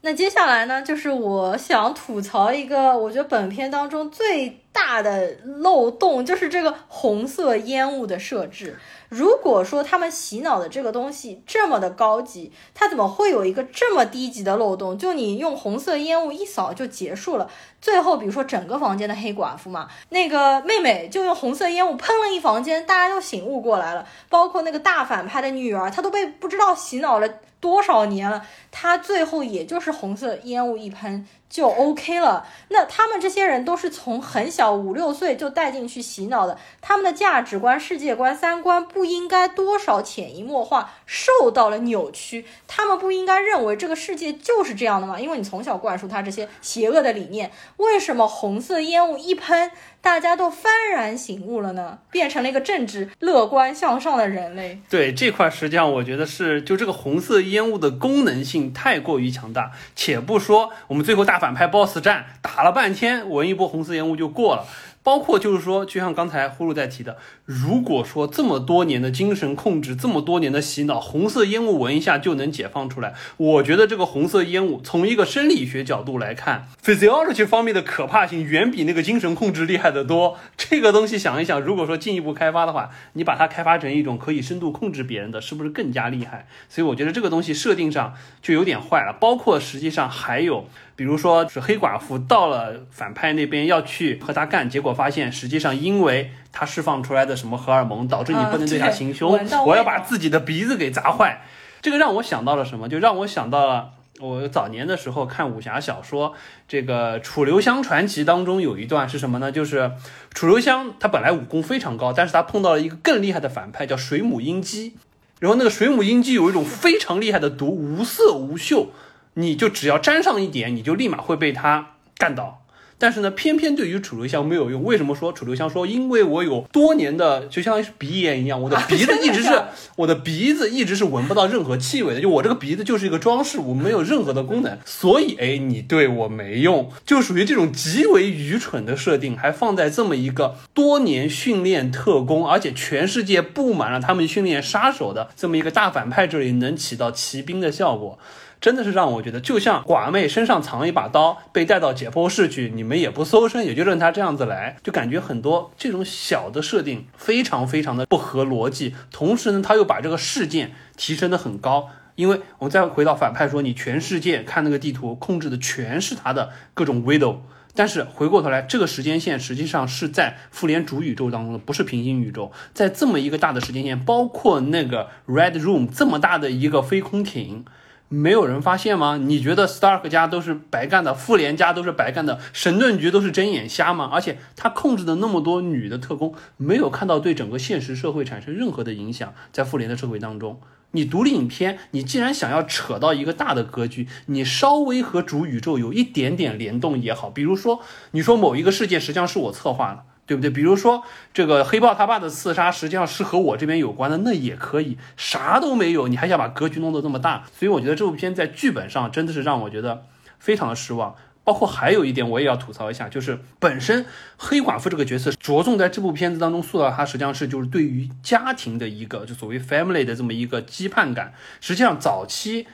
[0.06, 8.78] 那接下来呢，就是我想吐槽一个，我觉得本片当中最大的漏洞，就是这个红色烟雾的设置。
[9.08, 14.96] 如果说他们洗脑的这个东西这么的高级，它怎么会有一个这么低级的漏洞？
[14.96, 17.50] 就你用红色烟雾一扫就结束了。
[17.80, 24.06] 最后，比如说整个房间的黑寡妇嘛，那个妹妹就用红色烟雾喷了一房间，大家都醒悟过来了。
[24.28, 27.28] 包括那个大反派的女儿，她都被不知道洗脑了
[27.60, 32.46] 多少年了，他最后也就是红色烟雾一喷就 OK 了。
[32.68, 42.46] 那他们这些人都是从很小五六岁就带进去洗脑的，他们的价值观、世界观、三观不应该多少潜移默化受到了扭曲。
[42.68, 45.18] 他们不应该认为这个世界就是这样的吗？
[45.18, 49.70] 因为你从小灌输他这些邪恶的理念，为什么红色烟雾一喷，
[50.06, 51.98] 大家都幡然醒悟了呢？
[52.12, 54.80] 变成了一个正直、乐观、向上的人类。
[54.88, 59.72] 对这块，实际上我觉得是就这个红色烟雾的功能性太过于强大。
[59.96, 64.64] 且不说我们最后大反派 BOSS 战打了半天，闻一波红色烟雾就过了。
[65.02, 80.36] 包括就是说，就像刚才呼噜在提的，如果说这么多年的精神控制，这么多年的洗脑，红色烟雾闻一下就能解放出来，我觉得这个红色烟雾从一个生理学角度来看，physiology 方面的可怕性远比那个精神控制厉害得多。
[80.56, 86.48] 这个东西想一想，如果说进一步开发的话，你把它开发成一种可以深度控制别人的，是不是更加厉害？
[86.68, 89.12] 所以我觉得这个东西设定上就有点坏了。
[89.20, 90.66] 包括实际上还有。
[90.96, 101.42] 比如说是黑寡妇到了反派那边要去和他干，结果发现实际上因为他释放出来的什么荷尔蒙，导致你不能对他行凶，我要把自己的鼻子给砸坏。
[101.82, 102.88] 这个让我想到了什么？
[102.88, 103.90] 就让我想到了
[104.20, 106.32] 我早年的时候看武侠小说，
[106.66, 109.52] 这个楚留香传奇当中有一段是什么呢？
[109.52, 109.92] 就是
[110.32, 114.96] 楚留香他本来武功非常高，但是他碰到了一个更厉害的反派叫水母鹰姬，
[115.40, 118.92] 然后那个水母鹰姬有一种非常厉害的毒，无色无嗅。
[119.34, 122.62] 你就只要沾上一点，你就立马会被他干倒。
[122.98, 124.82] 但是呢，偏偏对于楚留香没有用。
[124.82, 125.86] 为什么说楚留香说？
[125.86, 129.62] 因为我有多年的，就相当于是鼻炎一样，我的鼻子一直是，
[129.96, 132.20] 我的鼻子一直是闻不到任何气味的。
[132.20, 134.78] 就我这个鼻子就是一个装饰物，没有任何的功能。
[134.84, 148.18] 所以，哎，你对我没用，就属于这种极为愚蠢的设定，还放在这么一个多年训练特工，而且全世界布满了他们训练杀手的这么一个大反派这里，能起到骑兵的效果。
[148.66, 158.96] 真的是让我觉得，就像寡妹身上藏一把刀，被带到解剖室去，你们也不搜身，也就任他这样子来，就感觉很多这种小的设定非常非常的不合逻辑。
[159.12, 167.36] 同时呢，他又把这个事件提升的很高，因为我们再回到反派说，你全世界看那个地图，控制的全是他的各种 widow，
[167.76, 177.64] 但是回过头来，这个时间线实际上是在复联主宇宙当中的，不是平行宇宙，在这么一个大的时间线，包括那个 Red Room 这么大的一个飞空艇。
[178.08, 179.16] 没有人发现吗？
[179.16, 184.08] 你觉得 Stark 家都是白干的，复联家都是白干的，神盾局都是睁眼瞎吗？
[184.12, 189.34] 而且他控制的那么多女的特工，没有看到对整个现实社会产生任何的影响。
[189.50, 190.60] 在复联的社会当中，
[190.92, 197.28] 你独立影片，你既然想要扯到一个大的格局，你稍微和主宇宙有一点点联动也好。
[197.28, 197.80] 比如说，
[198.12, 200.04] 你说某一个事件实际上是我策划的。
[200.26, 200.50] 对不对？
[200.50, 204.98] 比如说这个黑豹他爸的刺杀，实际上是和我这边有关的，那也可以。
[205.16, 207.44] 啥都没有，你还想把格局弄得这么大？
[207.56, 210.04] 所以我觉得这部片在剧本上真的是让我觉得
[210.38, 211.14] 非常的失望。
[211.44, 214.04] 包括还有一点，我也要吐槽一下，就是本身
[214.36, 221.32] 黑寡妇这个角色着重在这部片子当中塑造，她实际上是就是对于家庭的一个就所谓 family 的这么一个羁绊感。
[221.60, 222.66] 实际上早期。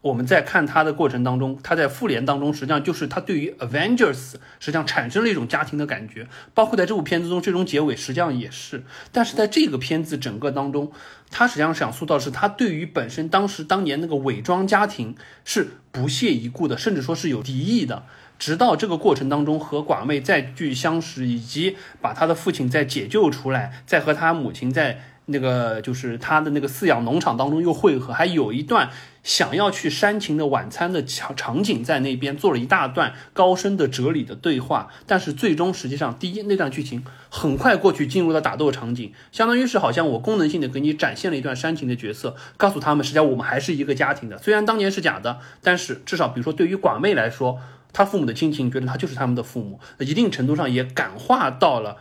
[0.00, 8.84] 我们在看他的过程当中，他在复联当中，实际上就是他对于 Avengers 实际上产生了一种家庭的感觉，包括在这部片子中，最终结尾实际上也是。
[9.10, 10.92] 但是在这个片子整个当中，
[11.32, 18.04] 他实际上想塑造是他对于本身当时当年那个伪装家庭是不屑一顾的，甚至说是有敌意的。
[18.38, 28.90] 直到这个过程当中和寡妹再聚相识，以及把他的父亲再解救出来，再和他母亲在那个就是他的那个饲养农场当中又汇合，还有一段。
[29.28, 47.58] 想要去煽情的晚餐的场场景在那边做了一大段高深的哲理的对话，但是最终实际上第一那段剧情很快过去进入了打斗场景，相当于是好像我功能性的给你展现了一段煽情的角色，告诉他们实际上我们还是一个家庭的，虽然当年是假的，但是至少比如说对于寡妹来说，
[47.92, 51.98] 她父母的亲情觉得她就是他们的父母，一定程度上也感化到了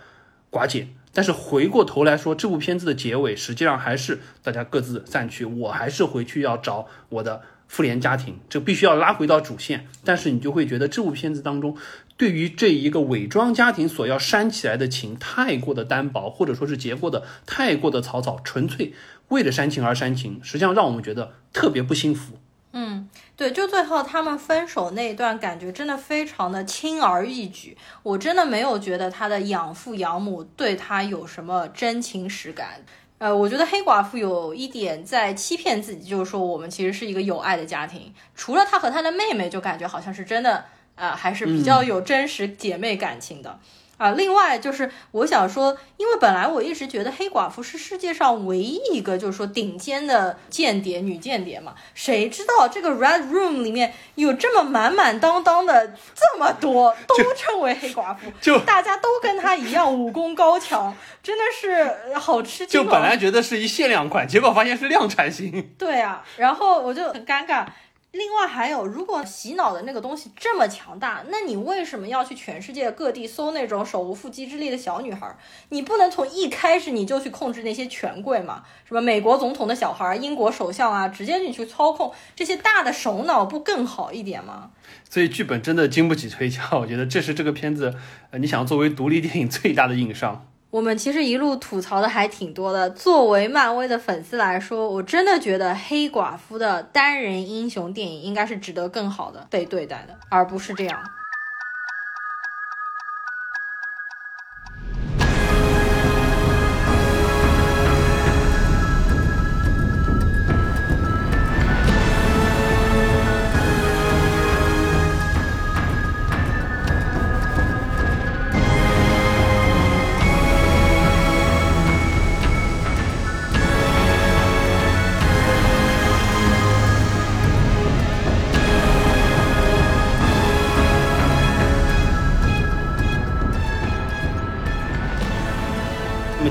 [0.49, 0.87] 寡姐。
[1.17, 9.87] 但是回过头来说，这部片子的结尾实际上还是大家各自散去，我还是回去要找我的复联家庭，这必须要拉回到主线。
[10.05, 11.75] 但是你就会觉得这部片子当中，
[12.17, 18.93] 对于这一个伪装家庭所要煽起来的情太过的单薄，或者说是结过的太过的草草，纯粹
[19.29, 22.37] 为了煽情而煽情，实际上让我们觉得特别不幸福。
[22.73, 27.75] 嗯，对，就最后他们分手那一段，感觉真的非常的轻而易举。
[28.03, 32.81] 我真的没有觉得他的养父养母对他有什么真情实感。
[33.19, 43.59] 呃，我觉得黑寡妇有一点在欺骗自己，就是说我们其实是一个有爱的家庭，除了他和他的妹妹，就感觉好像是真的，呃，还是比较有真实姐妹感情的。
[43.97, 62.83] 啊，另外就是我想说，因为本来我一直觉得黑寡妇是世界上唯一一个就是说顶尖的间谍女间谍嘛，谁知道这个 Red Room 里面有这么满满当当的这么多都称为黑寡妇，就大家都跟她一样武功高强，真的是好吃惊。
[62.83, 65.73] 就本来觉得是一限量款，结果发现是量产型。
[65.77, 67.65] 对啊，然后我就很尴尬。
[68.13, 75.37] 另外还有，如果洗脑的那个东西这么强大，那你为什么要去全世界各地搜那种手无缚鸡之力的小女孩？
[75.69, 78.63] 你不能从一开始你就去控制那些权贵嘛？
[78.85, 84.71] 什么美国总统的小孩、英国首相啊，直接你去操控这些大的首脑，不更好一点吗？
[85.09, 87.93] 所以剧本真的经不起推敲，我觉得这是这个片子，
[88.39, 90.47] 你想作为独立电影最大的硬伤。
[90.69, 92.89] 我们其实一路吐槽的还挺多的。
[92.89, 100.99] 作为漫威的粉丝来说，我真的觉得黑寡妇的单人英雄电影应该是值得更好的被对待的，而不是这样。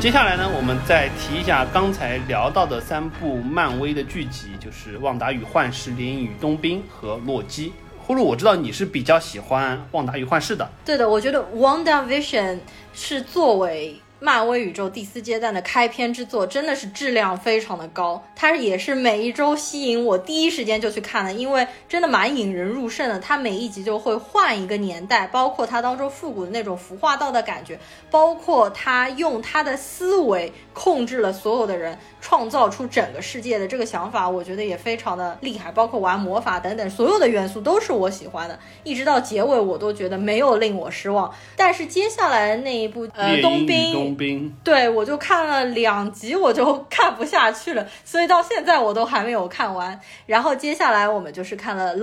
[0.06, 7.70] 接下来呢，我们再提一下刚才聊到的三部漫威的剧集，就是《旺达与幻视》、《灵与冬兵》和《洛基》。
[8.06, 10.70] 呼噜，我知道你是比较喜欢《旺达与幻视》的。
[10.84, 12.54] 对的，我觉得《Wanda Vision》
[12.94, 14.00] 是作为。
[14.18, 23.18] 漫威宇宙第四阶段的开篇之作真的是质量非常的高，它也是每一周吸引我第一时间就去看的，因为真的蛮引人入胜的。
[23.18, 27.78] 它每一集就会换一个年代，包括它当中复古的那种服化道的感觉，
[28.10, 35.72] 包括它用它的思维控制了所有的人，创造出整个世界的这个想法，我觉得也非常的厉害。
[35.72, 41.32] 包括玩魔法等等，所有的元素都是我喜欢的，一直到结尾我都觉得没有令我失望。
[41.56, 43.90] 但是接下来那一部呃冬兵。
[43.94, 49.98] 冬兵，对我就看了两集，我就看不下去了，所以到现在我都还没有看完。
[50.26, 51.94] 然后接下来我们就是看了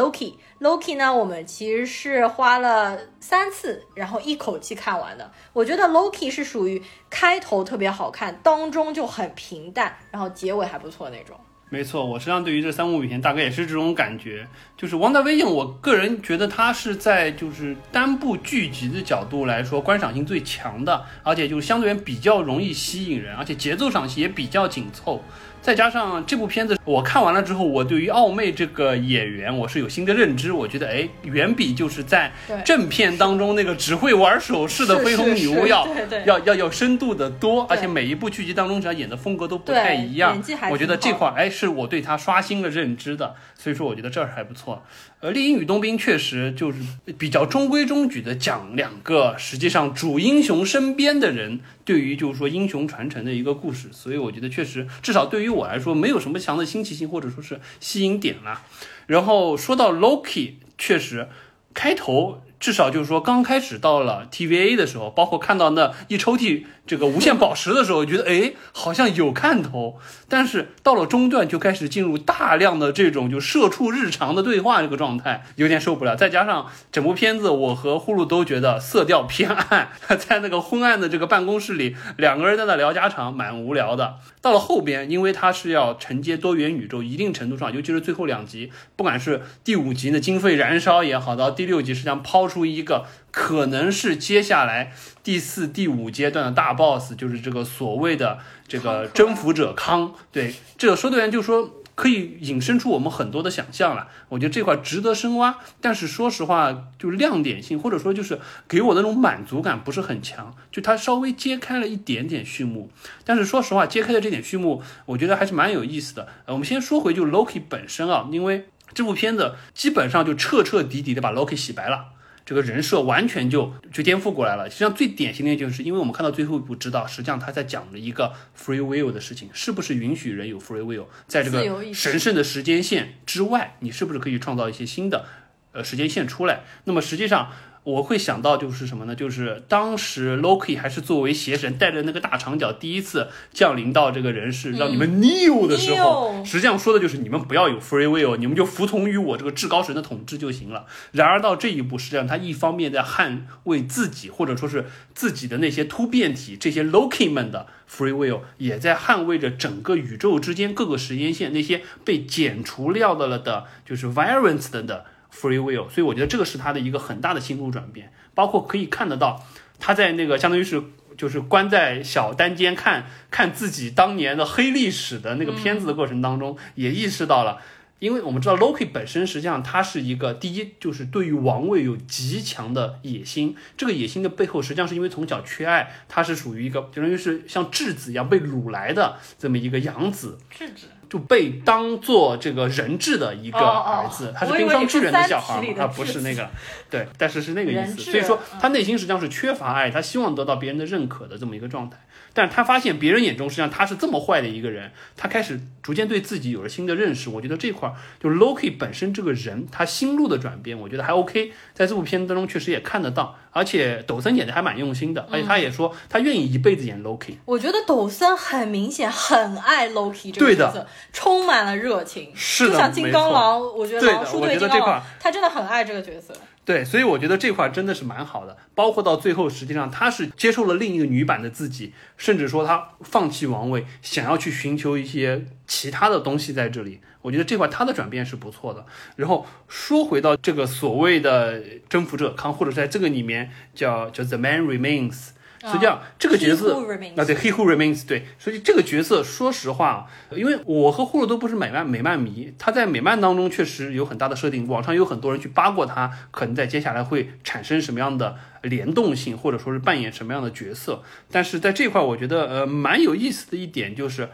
[0.63, 5.29] Loki 呢，我们其实是花了三次，然后一口气看完的。
[5.51, 11.37] 我觉得 Loki 是属于开头特别好看，当中就很平淡，然后结尾还不错那种。
[11.69, 14.47] 没错，我实际上对于这三部影片大概也是这种感觉，
[14.77, 25.21] 就是《王大威影》，我个人觉得它是在就是单部剧集的角度来说观赏性最强的，而且就是相对比较容易吸引人，而且节奏上也比较紧凑。
[25.63, 30.51] 再加上这部片子，我看完了之后，我对于奥妹这个演员我是有新的认知。
[30.51, 32.33] 我觉得，哎，远比就是在
[32.65, 35.87] 正片当中那个只会玩手势的绯红女巫要
[36.25, 37.65] 要要要深度的多。
[37.69, 40.37] 而且每一部剧集当中，只要演的风格都不太一样。
[40.69, 43.33] 我觉得这块哎，是我对她刷新了认知的。
[43.57, 44.83] 所以说，我觉得这儿还不错。
[45.21, 46.79] 呃，《猎鹰与冬兵》确实就是
[47.17, 53.89] 比较中规中矩的讲两个实际上主英雄身边的人对于就是说英雄传承的一个故事。
[53.91, 58.61] 所以我觉得确实，至少对于我来说，没有什么强的新奇性或者说是吸引点了。
[59.07, 61.27] 然后说到 Loki，确实
[61.73, 62.41] 开头。
[62.63, 69.97] 至少就是说，刚开始到了 TVA 的时候，包括看到那一抽屉这个无限宝石的时候，觉得哎，好像有看头。
[70.29, 76.15] 但是到了中段就开始进入大量的这种就社畜日常的对话这个状态，有点受不了。
[76.15, 84.15] 再加上整部片子，我和呼噜都觉得色调偏暗， 在那个昏暗的这个办公室里，两个人在那聊家常，蛮无聊的。
[84.41, 92.52] 到了后边，因为它是要承接多元宇宙，一定程度上，尤其是最后两集，不管是第五集的经费燃烧也好，到第六集实际上抛。
[92.65, 94.93] 一个可能是接下来
[95.23, 100.13] 第四、第五阶段的大 boss，就是这个所谓的这个征服者康。
[100.31, 104.07] 对，这个说的人就说可以引申出我们很多的想象了。
[104.29, 110.55] 我觉得这块值得深挖，但是说实话，就是亮点性或者说就是给我那种满足感不是很强。
[110.71, 112.89] 就它稍微揭开了一点点序幕，
[113.23, 116.27] 但是说实话，揭开的这点序幕，我觉得还是蛮有意思的。
[116.45, 122.12] 呃，我们先说回就 Loki 本身啊，因为这部片子基本上就彻彻底底的把 Loki 洗白了。
[122.45, 124.69] 这个人设完全就就颠覆过来了。
[124.69, 135.25] 实际上最典型的就是，因为我们看到最后一步，知道实际上他在讲的一个 free will 的事情，是不是允许人有 free will，在这个神圣的时间线之外，你是不是可以创造一些新的
[135.71, 136.63] 呃时间线出来？
[136.85, 137.51] 那么实际上。
[137.83, 139.13] 我会想到就是什么呢？
[139.13, 150.85] 就是当时 Loki 还是作为邪神，带着那个大长角第一次降临到这个人世，让你们 kneel 的时候，实际上说的就是你们不要有 free will，你们就服从于我这个至高神的统治就行了。
[151.11, 165.05] 然而到这一步，实际上他一方面在捍卫自己，或者说是自己的那些突变体这些 Loki 们的 free will，也在捍卫着整个宇宙之间各个时间线那些被剪除掉的了的，就是 variants 的的。
[165.33, 169.43] Free will，所以我觉得这个是他的一个很大的心路转变，包括可以看得到
[169.79, 170.81] 他在那个相当于是
[171.17, 177.59] 就是关在小单间看看自己当年的黑历史的那个片子的过程当中，也意识到了。
[177.99, 190.87] 因为我们知道 Loki 本身实际上他是一个第一就是对于王位有极强的野心，这个野心的背后实际上是因为从小缺爱，他是属于一个相当于是像质子一样被掳来的这么一个养子，质子。
[191.13, 196.49] 就被当做这个人质的一个儿子，他是冰霜巨人的小孩嘛，他不是那个，
[196.89, 197.97] 对，但是是那个意思。
[197.97, 201.99] 所以说他内心实际上是缺乏爱，他希望得到别人的认可的这么一个状态。
[202.33, 207.29] 但他发现别人眼中实际上他是这么坏的一个人，他开始逐渐对自己有了新的认识。
[207.29, 213.37] 我觉得这块儿就是 Loki 本身这个人他心路的转变，我觉得还 OK，在这部片子当中确实也看得到。
[213.55, 217.35] 而且抖森演的还蛮用心的，而且他也说他愿意一辈子演 Loki。
[217.45, 226.33] 我觉得抖森很明显很爱 Loki 这个角色，充满了热情，是的，就像金刚狼，我觉得狼叔对金刚狼，他真的很爱这个角色。
[226.65, 228.57] 对，所以我觉得这块真的是蛮好的。
[228.73, 237.01] 包括到最后，实际上他是接受了另一个女版的自己，甚至说他放弃王位，想要去寻求一些其他的东西在这里。
[237.21, 238.85] 我觉得这块他的转变是不错的。
[239.17, 245.29] 然后说回到这个所谓的征服者康，或者在这个里面叫叫 The Man Remains。
[245.65, 261.01] 实际上这个角色啊，对，He Who Remains，对，所以这个角色说实话，因为我和呼噜都不是美漫美漫迷，他在美漫当中确实有很大的设定，网上有很多人去扒过他，可能在接下来会产生什么样的联动性，或者说是扮演什么样的角色。
[261.31, 264.29] 但是在这块，我觉得呃蛮有意思的一点就是。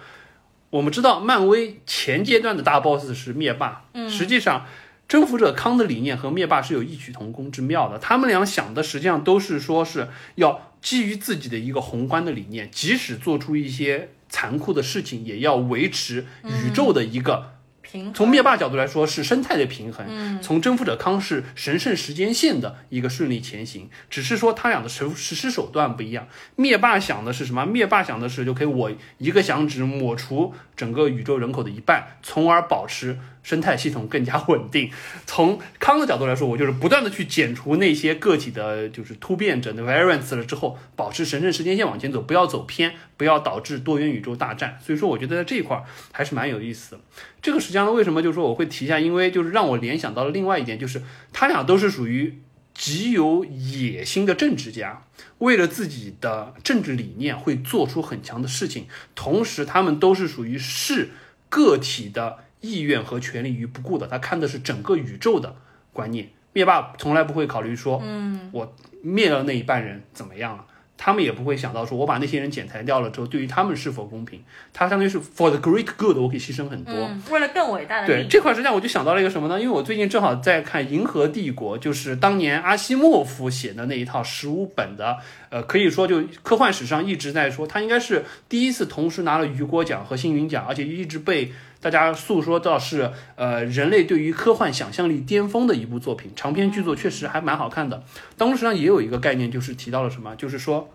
[0.71, 3.85] 我们知道，漫威前阶段的大 boss 是灭霸。
[3.95, 4.67] 嗯，实际上，
[5.07, 7.97] 征服者康的理念和灭霸是有异曲同工之妙的。
[7.97, 18.13] 他们俩想的实际上都是说是要基于自己的一个宏观的理念，即使做出一些残酷的事情，也要维持宇宙的一个平衡。
[18.13, 26.27] 从灭霸角度来说是生态的平衡，从征服者康是神圣时间线的一个顺利前行，只是说他俩的实实施手段不一样。
[26.55, 27.65] 灭霸想的是什么？
[27.65, 33.19] 灭霸想的是就可以我一个响指抹除整个宇宙人口的一半，从而保持。
[33.49, 34.91] 生态系统更加稳定。
[35.25, 44.77] 从康的角度来说，我就是不断的去剪除那些个体的，就是突变者的 variants 了之后，保持神圣时间线往前走，不要走偏，不要导致多元宇宙大战。
[44.85, 47.01] 所以说，我觉得在这一块还是蛮有意思的。
[47.41, 51.01] 这个实际上为什么就是说我会提一下，因为就是让我联想到了另外一点，就是
[51.33, 52.39] 他俩都是属于
[52.75, 55.01] 极有野心的政治家，
[55.39, 58.85] 为了自己的政治理念会做出很强的事情，
[59.15, 61.09] 同时他们都是属于视
[61.49, 62.37] 个体的。
[62.61, 65.55] 意愿和权利于不顾的，他看的是整个宇宙的
[65.93, 66.29] 观念。
[66.53, 70.65] 灭霸从来不会考虑说，嗯，我灭了那一半人怎么样了。
[71.01, 74.43] 他们也不会想到说，我把那些人剪裁掉了之后，对于他们是否公平？
[74.73, 78.07] 他相当于是 for the great good，我可以牺牲很多，为了更伟大的。
[78.07, 79.57] 对这块实际上我就想到了一个什么呢？
[79.57, 98.03] 因为我最近正好在看《银河帝国》，就是当年阿西莫夫写的那一套十五本的，呃，可以说就科幻史上一直在说，他应该是第一次同时拿了雨果奖和星云奖，而且一直被大家诉说到是呃人类对于科幻想象力巅峰的一部作品，长篇巨作确实还蛮好看的。
[98.37, 100.89] 当时实际上也有一个概念，就是提到了什么，就是说。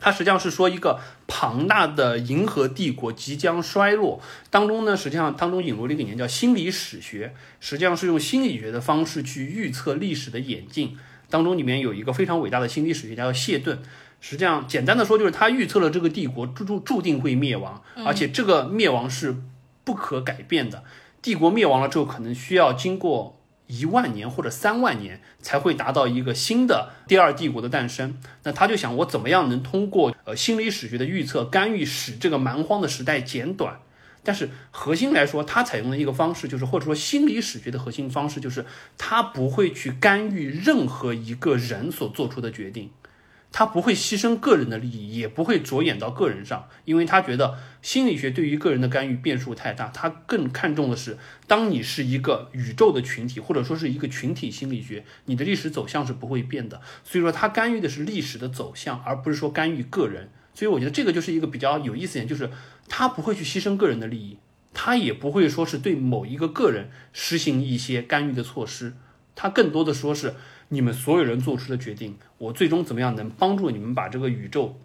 [0.00, 10.96] 它实际上是说一个庞大的银河帝国即将衰落，当中呢，实际上当中引入了一个念叫心理史学，实际上是用心理学的方式去预测历史的演进。
[11.28, 13.80] 当中里面有一个非常伟大的心理史学家叫谢顿，
[14.20, 19.34] 实际上简单的说就是他预测了这个帝国注注注定会灭亡，而且这个灭亡是
[19.88, 20.84] 不可改变的。
[21.22, 23.36] 帝国灭亡了之后，可能需要经过。
[23.70, 28.18] 一万年或者三万年才会达到一个新的第二帝国的诞生。
[28.44, 33.78] 那他就想，我怎么样能通过呃心理史学的预测干预，使这个蛮荒的时代减短？
[34.24, 38.64] 但是核心来说，他采用的一个方式就是，或者说心理史学的核心方式就是，
[38.96, 42.90] 他不会去干预任何一个人所做出的决定。
[43.50, 49.88] 他不会牺牲个人的利益，也不会着眼到个人上，因为他觉得心理学对于个人的干预变数太大。
[49.88, 56.80] 他更看重的是，当你是一个宇宙的群体，或者说是一个群体心理学，你的历史走向是不会变的。
[57.02, 60.30] 所以说，他干预的是历史的走向，而不是说干预个人。
[60.52, 62.50] 所以我觉得这个就是一个比较有意思点，就是
[62.86, 64.38] 他不会去牺牲个人的利益，
[64.74, 68.92] 他也不会说是对某一个个人实行一些干预的措施，
[69.34, 70.34] 他更多的说是。
[70.68, 74.78] 你们所有人做出的决定，我最终怎么样能帮助你们把这个宇宙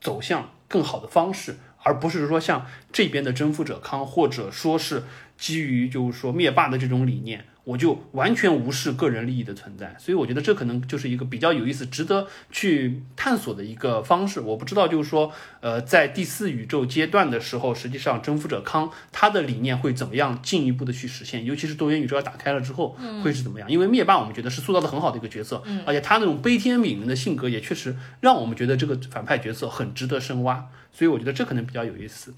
[0.00, 1.56] 走向更好的方式，
[1.88, 5.04] 而不是说像这边的征服者康，或者说是
[5.38, 7.46] 基于就是说灭霸的这种理念。
[7.64, 14.40] 我就完全无视个人利益的存在，所以我觉得这可能就是一个比较有意思、值得去探索的一个方式。
[14.40, 15.30] 我不知道，就是说，
[15.60, 21.44] 呃，在第四宇宙阶段的时候，实际上征服者康他的理念会怎么样进一步的去实现？
[21.44, 23.70] 尤其是多元宇宙要打开了之后，会是怎么样？
[23.70, 30.70] 因为灭霸我们觉得是塑造的很好的一个角色，而且他那种悲天悯人的性格也确实让我们觉得这个反派角色很值得深挖。
[30.98, 32.34] 所以我觉得这可能比较有意思。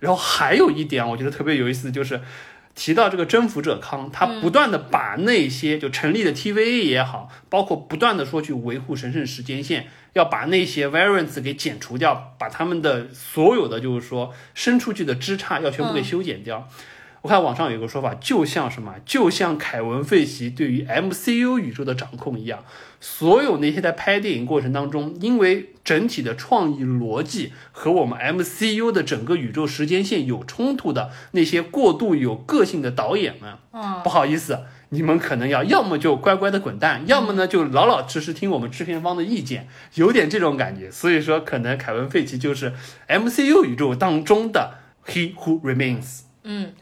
[0.00, 2.20] 然后还有一点，我觉得特别有意思就是。
[2.72, 16.68] 提到这个征服者康，他不断的把那些就成立的 TVA 也好，包括不断的说去维护神圣时间线，要把那些 variants 给剪除掉，把他们的所有的就是说伸出去的枝杈要全部给修剪掉。
[17.22, 22.64] 我看网上有个说法，就像什么，就像凯文·费奇对于 MCU 宇宙的掌控一样，
[22.98, 40.90] 所有那些在拍电影过程当中，因为整体的创意逻辑和我们 MCU 的整个宇宙时间线有冲突的那些过度有个性的导演们，嗯，不好意思，你们可能要要么就乖乖的滚蛋，要么呢就老老实实听我们制片方的意见，有点这种感觉。
[40.90, 42.72] 所以说，可能凯文·费奇就是
[43.08, 46.20] MCU 宇宙当中的 He Who Remains。
[46.42, 46.72] 嗯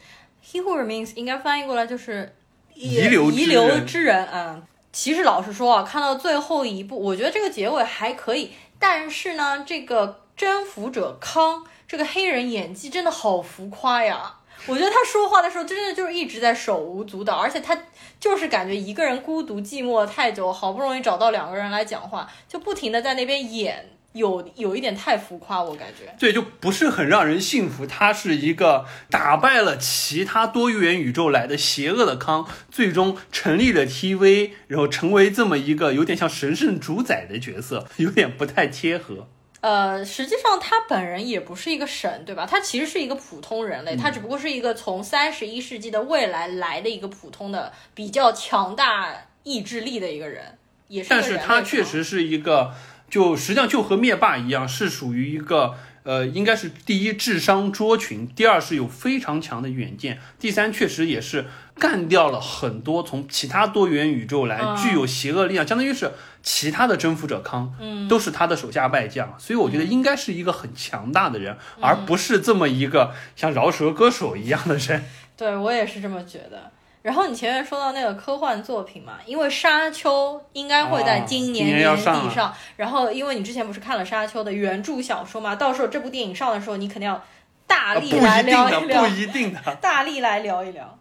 [0.49, 2.35] ，He who remains 应该翻译过来就是
[2.73, 4.27] 遗留遗留之人。
[4.33, 14.35] 嗯，其实老实说啊，看到最后一部，我觉得这个结尾还可以，但是呢，这个征服者康这个黑人演技真的好浮夸呀。
[14.65, 17.77] 我觉得他说话的时候，真的就是一直在手舞足蹈，而且他
[18.19, 26.13] 就是感觉一个人孤独寂寞太久，好不容易找到两个人来讲话，就不停的在那边演，有有一点太浮夸，我感觉。
[26.19, 27.85] 对，就不是很让人信服。
[27.85, 39.27] 他是一个打败了其他多元宇宙来的邪恶的康，最终成立了 TV，然后成为这么一个有点像神圣主宰的角色，有点不太贴合。
[39.61, 42.45] 呃，实际上他本人也不是一个神，对吧？
[42.45, 50.57] 他其实是一个普通人类，他只不过是一个从三十一世纪的未来来的一个普通的、比较强大意志力的一个人，
[50.87, 52.73] 也是但是他确实是一个，
[53.09, 61.45] 就实际上就和灭霸一样，是属于一个呃，应该是第一智商卓群，第二是有非常强的远见，第三确实也是
[61.75, 75.03] 干掉了很多从其他多元宇宙来嗯具有邪恶力量，相当于是其他的征服者康，嗯，都是他的手下败将，所以我觉得应该是一个很强大的人，而不是这么一个像饶舌歌手一样的人。
[75.37, 76.71] 对我也是这么觉得。
[77.01, 87.23] 然后你前面说到那个科幻作品嘛，因为《沙丘》应该会在哦今今年年底上啊然后因为你之前不是看了《沙丘》的原著小说嘛，到时候这部电影上的时候，你肯定要
[87.65, 89.59] 大力来聊一聊，不一定的。
[89.79, 90.99] 大力来聊一聊。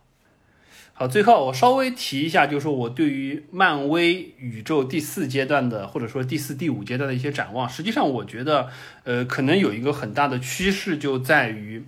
[0.93, 7.69] 好，最后我稍微提一下，就是我对于漫威宇宙第四阶段的，或者说第四、第五阶段的一些展望。
[7.69, 8.69] 实际上，我觉得，
[9.05, 11.87] 呃，可能有一个很大的趋势就在于，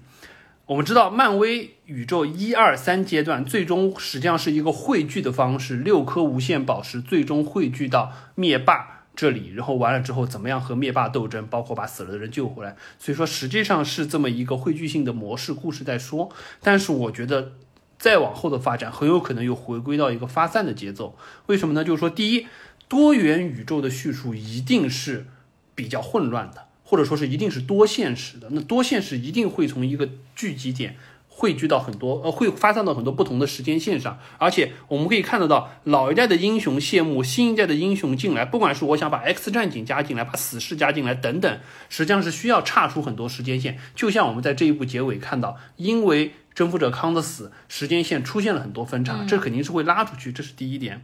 [0.71, 9.07] 我们知道漫威宇宙一二三阶段最终实际上是一个汇聚的方式，六颗无限宝石最终汇聚到灭霸。
[9.17, 12.77] 这里，然后完了之后，怎么样和灭霸斗争，包括把死了的人救回来。
[13.01, 16.31] 所以说，实际上是这么一个汇聚性的模式故事在说。
[16.63, 17.55] 但是我觉得
[17.99, 21.19] 再往后的发展很有可能又回归到一个发散的节奏。
[21.47, 21.83] 为什么呢？
[21.83, 22.47] 就是说，第一，
[22.87, 25.27] 多元宇宙的叙述一定是
[25.75, 28.49] 比较混乱的，或者说是一定是多现实的。
[28.51, 30.97] 那多现实一定会从一个聚集点。
[31.33, 43.79] 汇聚到很多，呃，会发散到很多不同的时间线上，而且我们可以看得到，老一代的英雄谢幕，新一代的英雄进来，不管是我想把 X 战警加进来，把死侍加进来等等，实际上是需要岔出很多时间线。
[43.95, 51.03] 就像我们在这一部结尾看到，因为征服者康的死，时间线出现了很多分叉，这肯定是会拉出去，这是第一点。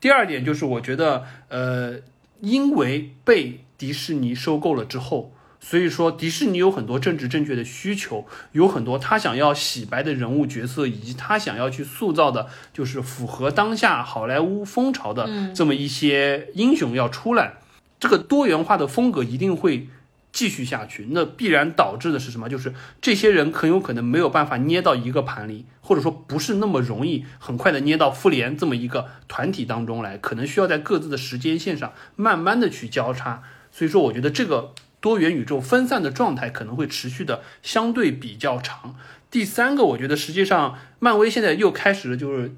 [0.00, 1.94] 第二点就是我觉得，呃，
[2.40, 5.32] 因为被迪士尼收购了之后。
[5.60, 17.54] 所以说，迪士尼有很多政治正确的需求，有很多他想要洗白的人物角色，以及他想要去塑造的，就是符合当下好莱坞风潮的这么一些英雄要出来。
[17.98, 19.88] 这个多元化的风格一定会
[20.30, 22.48] 继续下去，那必然导致的是什么？
[22.48, 33.42] 就是这些人很有可能没有办法捏到一个盘里，或者说不是那么容易很快的捏到复联这么一个团体当中来，可能需要在各自的时间线上慢慢的去交叉。
[33.72, 34.72] 所以说，我觉得这个。
[35.00, 38.96] 多元宇宙分散的状态可能会持续的相对比较长。
[39.30, 42.52] 第三个，我觉得实际上漫威现在又开始了就是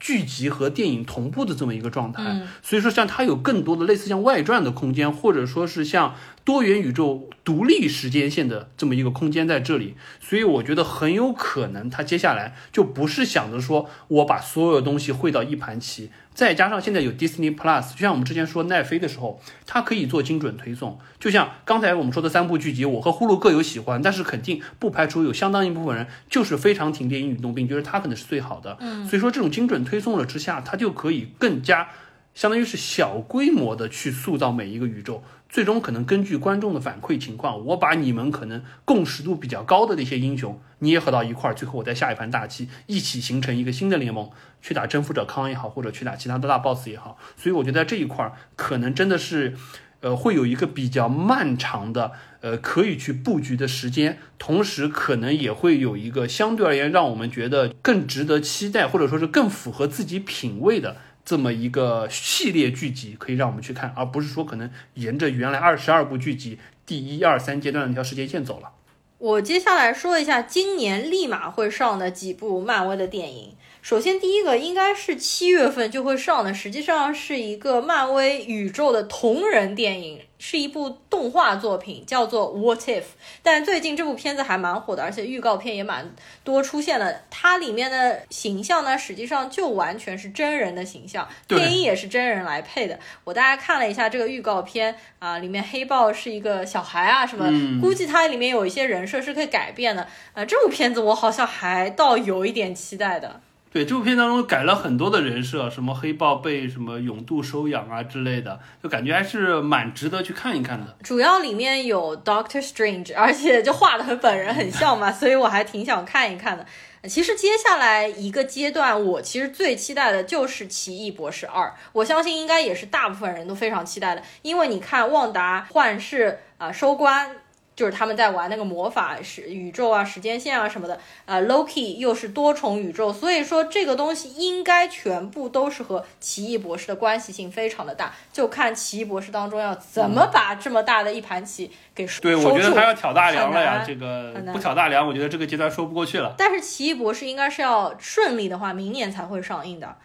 [0.00, 16.10] 剧集和电影同步的这么一个状态，嗯所以说像它有更多的类似像外传的空间，或者说是像多元宇宙独立时间线的这么一个空间在这里，所以我觉得很有可能它接下来就不是想着说我把所有东西汇到一盘棋。
[16.34, 20.98] 再加上现在有 Disney Plus，就像我们之前说奈飞的时候，它可以做精准推送。
[21.20, 28.76] 就像刚才我们说的三部剧集，我和呼噜各有喜欢，但是肯定不排除有相当一部分人就是非常停电影与动并觉得它可能是最好的。
[28.80, 31.88] 嗯，所以说这种精准推送了之下，它就可以更加
[32.34, 35.22] 相当于是小规模的去塑造每一个宇宙。
[35.54, 44.28] 最终可能根据观众的反馈情况，我把你们可能共识度比较高的那些英雄捏合到一块儿，最后我再下一盘大棋，一起形成一个新的联盟，
[44.60, 47.16] 去打征服者康也好，或者去打其他的大 boss 也好。
[47.36, 49.54] 所以我觉得在这一块儿可能真的是，
[50.00, 68.72] 呃，会有一个比较漫长的呃可以去布局的时间，同时可能也会有一个相对而言让我们觉得更值得期待，或者说是更符合自己品味的这么一个系列剧集，可以让我们去看，而不是说可能沿着原来二十二部剧集第一二三阶段的那条时间线走了。
[69.18, 73.54] 我接下来说一下今年立马会上的几部漫威的电影。
[73.84, 83.00] 首先，第一个应该是七月份就会上的，实际上是一个漫威宇宙的同人电影，是一部动画作品，叫做《What If》。
[83.42, 87.14] 但最近这部片子还蛮火的，而且预告片也蛮多出现了。
[87.28, 92.98] 它里面的形象呢，实际上就完全是真人的形象，对配音也是真人来配的。
[93.24, 100.08] 我大家看了一下这个预告片啊，里面黑豹是一个小孩啊什么，嗯估计它里面有一些人设是可以改变的。
[100.32, 103.42] 呃，这部片子我好像还倒有一点期待的。
[103.74, 110.96] 对，这部片当中改了很多的人设，什么黑豹被什么永度收养啊之类的，就感觉还是蛮值得去看一看的。
[111.02, 116.64] 主要里面有 Doctor Strange，而且就画的和本人很像嘛，所以我还挺想看一看的。
[117.08, 127.28] 其实接下来一个阶段，我其实最期待的就是《奇异博士二》，我相信应该也是大部分人都非常期待的，因为你看旺达幻视啊、收官。
[127.76, 146.34] 就是他们在玩那个魔法时宇宙啊、时间线啊什么的，呃，Loki 又是多重宇宙，所以说这个东西应该全部都是和奇异博士的关系性非常的大，就看奇异博士当中要怎么把这么大的一盘棋给收对，我觉得他要挑大梁了呀，这个不挑大梁，我觉得这个阶段说不过去了。
[146.38, 149.96] 但是奇异博士应该是要顺利的话，明年才会上映的。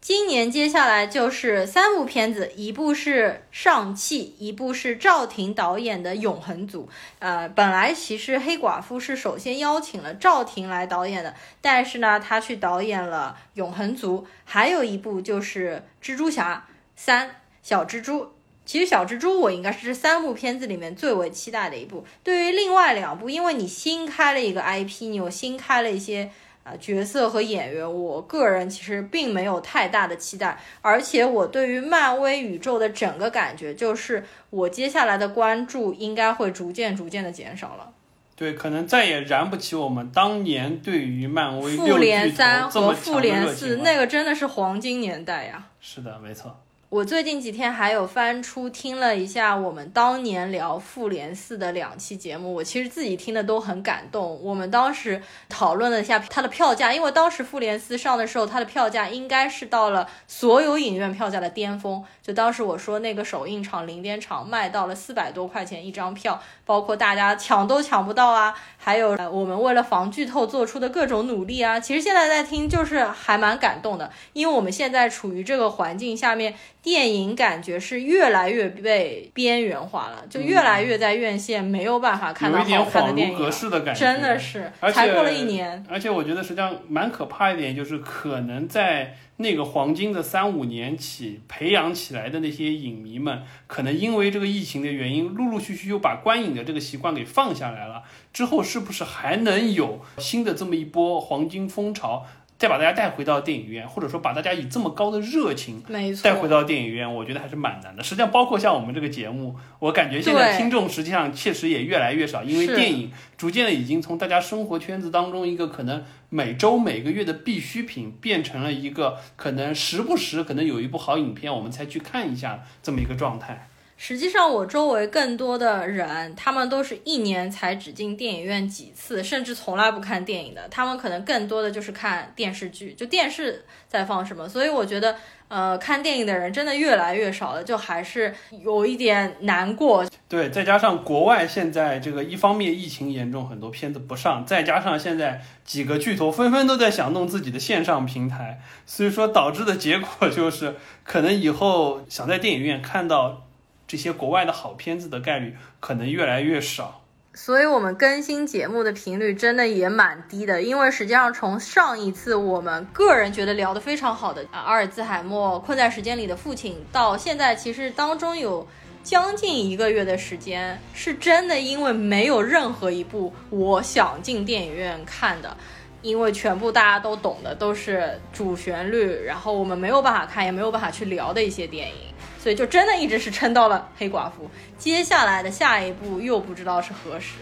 [0.00, 6.84] 今年接下来就是三部片子，一部是上汽，一部是赵婷导演的《永恒族》。
[7.18, 18.24] 呃，本来其实黑寡妇是首先邀请了赵婷来导演的，但是呢，他去导演了《永恒族》，还有一部就是《蜘蛛侠三：小蜘蛛》。
[18.64, 22.06] 其实小蜘蛛我应该是这三部片子里面最为期待的一部。
[22.24, 26.30] 对于另外两部，因为你新开了一个 IP，你有新开了一些
[26.62, 30.58] 啊、呃角色和演员，我个人其实并没有太大的期待。
[30.82, 37.92] 而且我对于漫威宇宙的整个感觉，就是我接下来的关注应该会逐渐逐渐的减少了。
[38.36, 43.76] 对，可能再也燃不起我们当年对于漫威复联三和复联四。
[43.82, 45.66] 那个真的是黄金年代呀。
[45.78, 46.58] 是的，没错。
[46.90, 54.42] 我最近几天还有翻出听了一下我们当年聊复联四的两期节目，我其实自己听的都很感动。
[54.42, 62.02] 我们当时讨论了一下它的票价，因为当时复联四上的时候，它的票价应该是到了所有影院票价的巅峰。
[62.20, 71.80] 就当时我说那个首映场零点场卖到了四百多块钱一张票，包括大家抢都抢不到啊，还有呃我们为了防剧透做出的各种努力啊。
[71.80, 76.54] 其实现在在听就是还蛮感动的，因为我们现在处于这个环境下面。
[76.82, 83.52] 电影感觉是越来越被边缘化了，就越来越在院线没有办法看到好看的电影了。
[83.52, 98.02] 世的感觉，真的是，才过了一年，而且我觉得实际上蛮可怕一点，就是可能在那个黄金的三五年起培养起来的那些影迷们，可能因为这个疫情的原因，陆陆续续又把观影的这个习惯给放下来了。
[98.32, 102.26] 之后是不是还能有新的这么一波黄金风潮？
[102.60, 105.80] 再把大家带回到电影院，或者说把大家以这么高的热情
[106.22, 106.34] 带。
[106.34, 108.02] 回到电影院，我觉得还是蛮难的。
[108.02, 123.68] 实际上，包括像我们这个节目，我感觉现在听众实际上确实也越来越少，因为电影逐渐的已经从大家生活圈子当中一个可能每周每个月的必需品，变成了一个可能时不时可能有一部好影片我们才去看一下这么一个状态。
[124.02, 130.66] 实际上，我周围更多的人，他们都是一年才只进电影院几次，甚至从来不看电影的。
[130.70, 134.48] 他们可能更多的就是看电视剧，就电视在放什么。
[134.48, 135.14] 所以我觉得，
[135.48, 138.34] 呃，看电影的人真的越来越少了，就还是
[138.64, 140.02] 有一点难过。
[140.26, 153.42] 对，再加上国外现在这个一方面疫情严重，很多片子不上，再加上现在几个巨头纷纷都在想弄自己的线上平台，所以说导致的结果就是，可能以后想在电影院看到
[153.90, 157.02] 这些国外的好片子的概率可能越来越少。
[157.34, 168.64] 所以我们更新节目的频率真的也蛮低的，因为实际上从上一次我们个人觉得聊得非常好的阿尔兹海默困在时间里的父亲，到现在其实当中有
[169.02, 175.56] 将近一个月的时间，是真的因为没有任何一部我想进电影院看的。
[176.02, 182.09] 因为全部大家都懂的都是主旋律，然后我们没有办法看，也没有办法去聊的一些电影，
[182.42, 184.50] 所以就真的一直是撑到了黑寡妇。
[184.78, 187.34] 接下来的下一步又不知道是何时。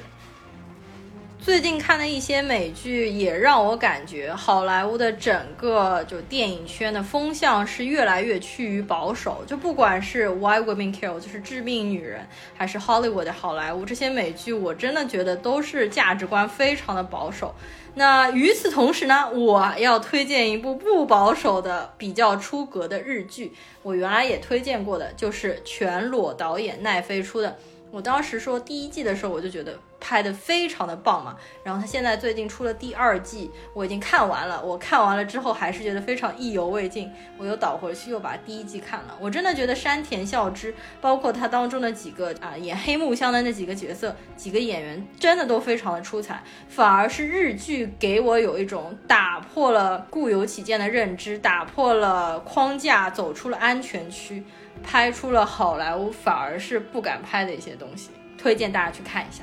[1.40, 9.42] 最近看的一些美剧也让我感觉，好莱坞的整个就电影圈的风向是越来越趋于保守。
[9.46, 17.54] 就不管是 Why Women Kill，就是致命女人，还是 Hollywood 的好莱坞这些美剧，我真的觉得都是价值观非常的保守。
[17.94, 23.52] 那与此同时呢，我要推荐一部不保守的、比较出格的日剧。
[23.82, 27.56] 我原来也推荐过的，就是全裸导演奈飞出的。
[27.90, 31.36] 我当时说第一季的时候，我就觉得拍的非常的棒嘛。
[31.62, 34.62] 然后他现在最近出了第二季，我已经看完了。
[34.62, 37.10] 我看完了之后，还是觉得非常意犹未尽。
[37.38, 39.16] 我又倒回去又把第一季看了。
[39.18, 46.42] 我真的觉得山田孝之，包括他当中的几个啊演黑木香的那几个角色，几个演员真的都非常的出彩。
[46.68, 54.44] 反而是日剧给我有一种打破了固有起见的认知，打破了框架，走出了安全区。
[54.82, 59.42] 拍出了好莱坞反而是不敢拍的一些东西，推荐大家去看一下。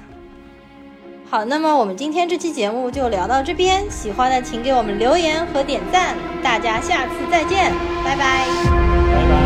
[1.27, 7.71] 好，那么我们今天这期节目就聊到这边，喜欢的请给我们留言和点赞，大家下次再见，
[8.03, 9.44] 拜拜，拜拜。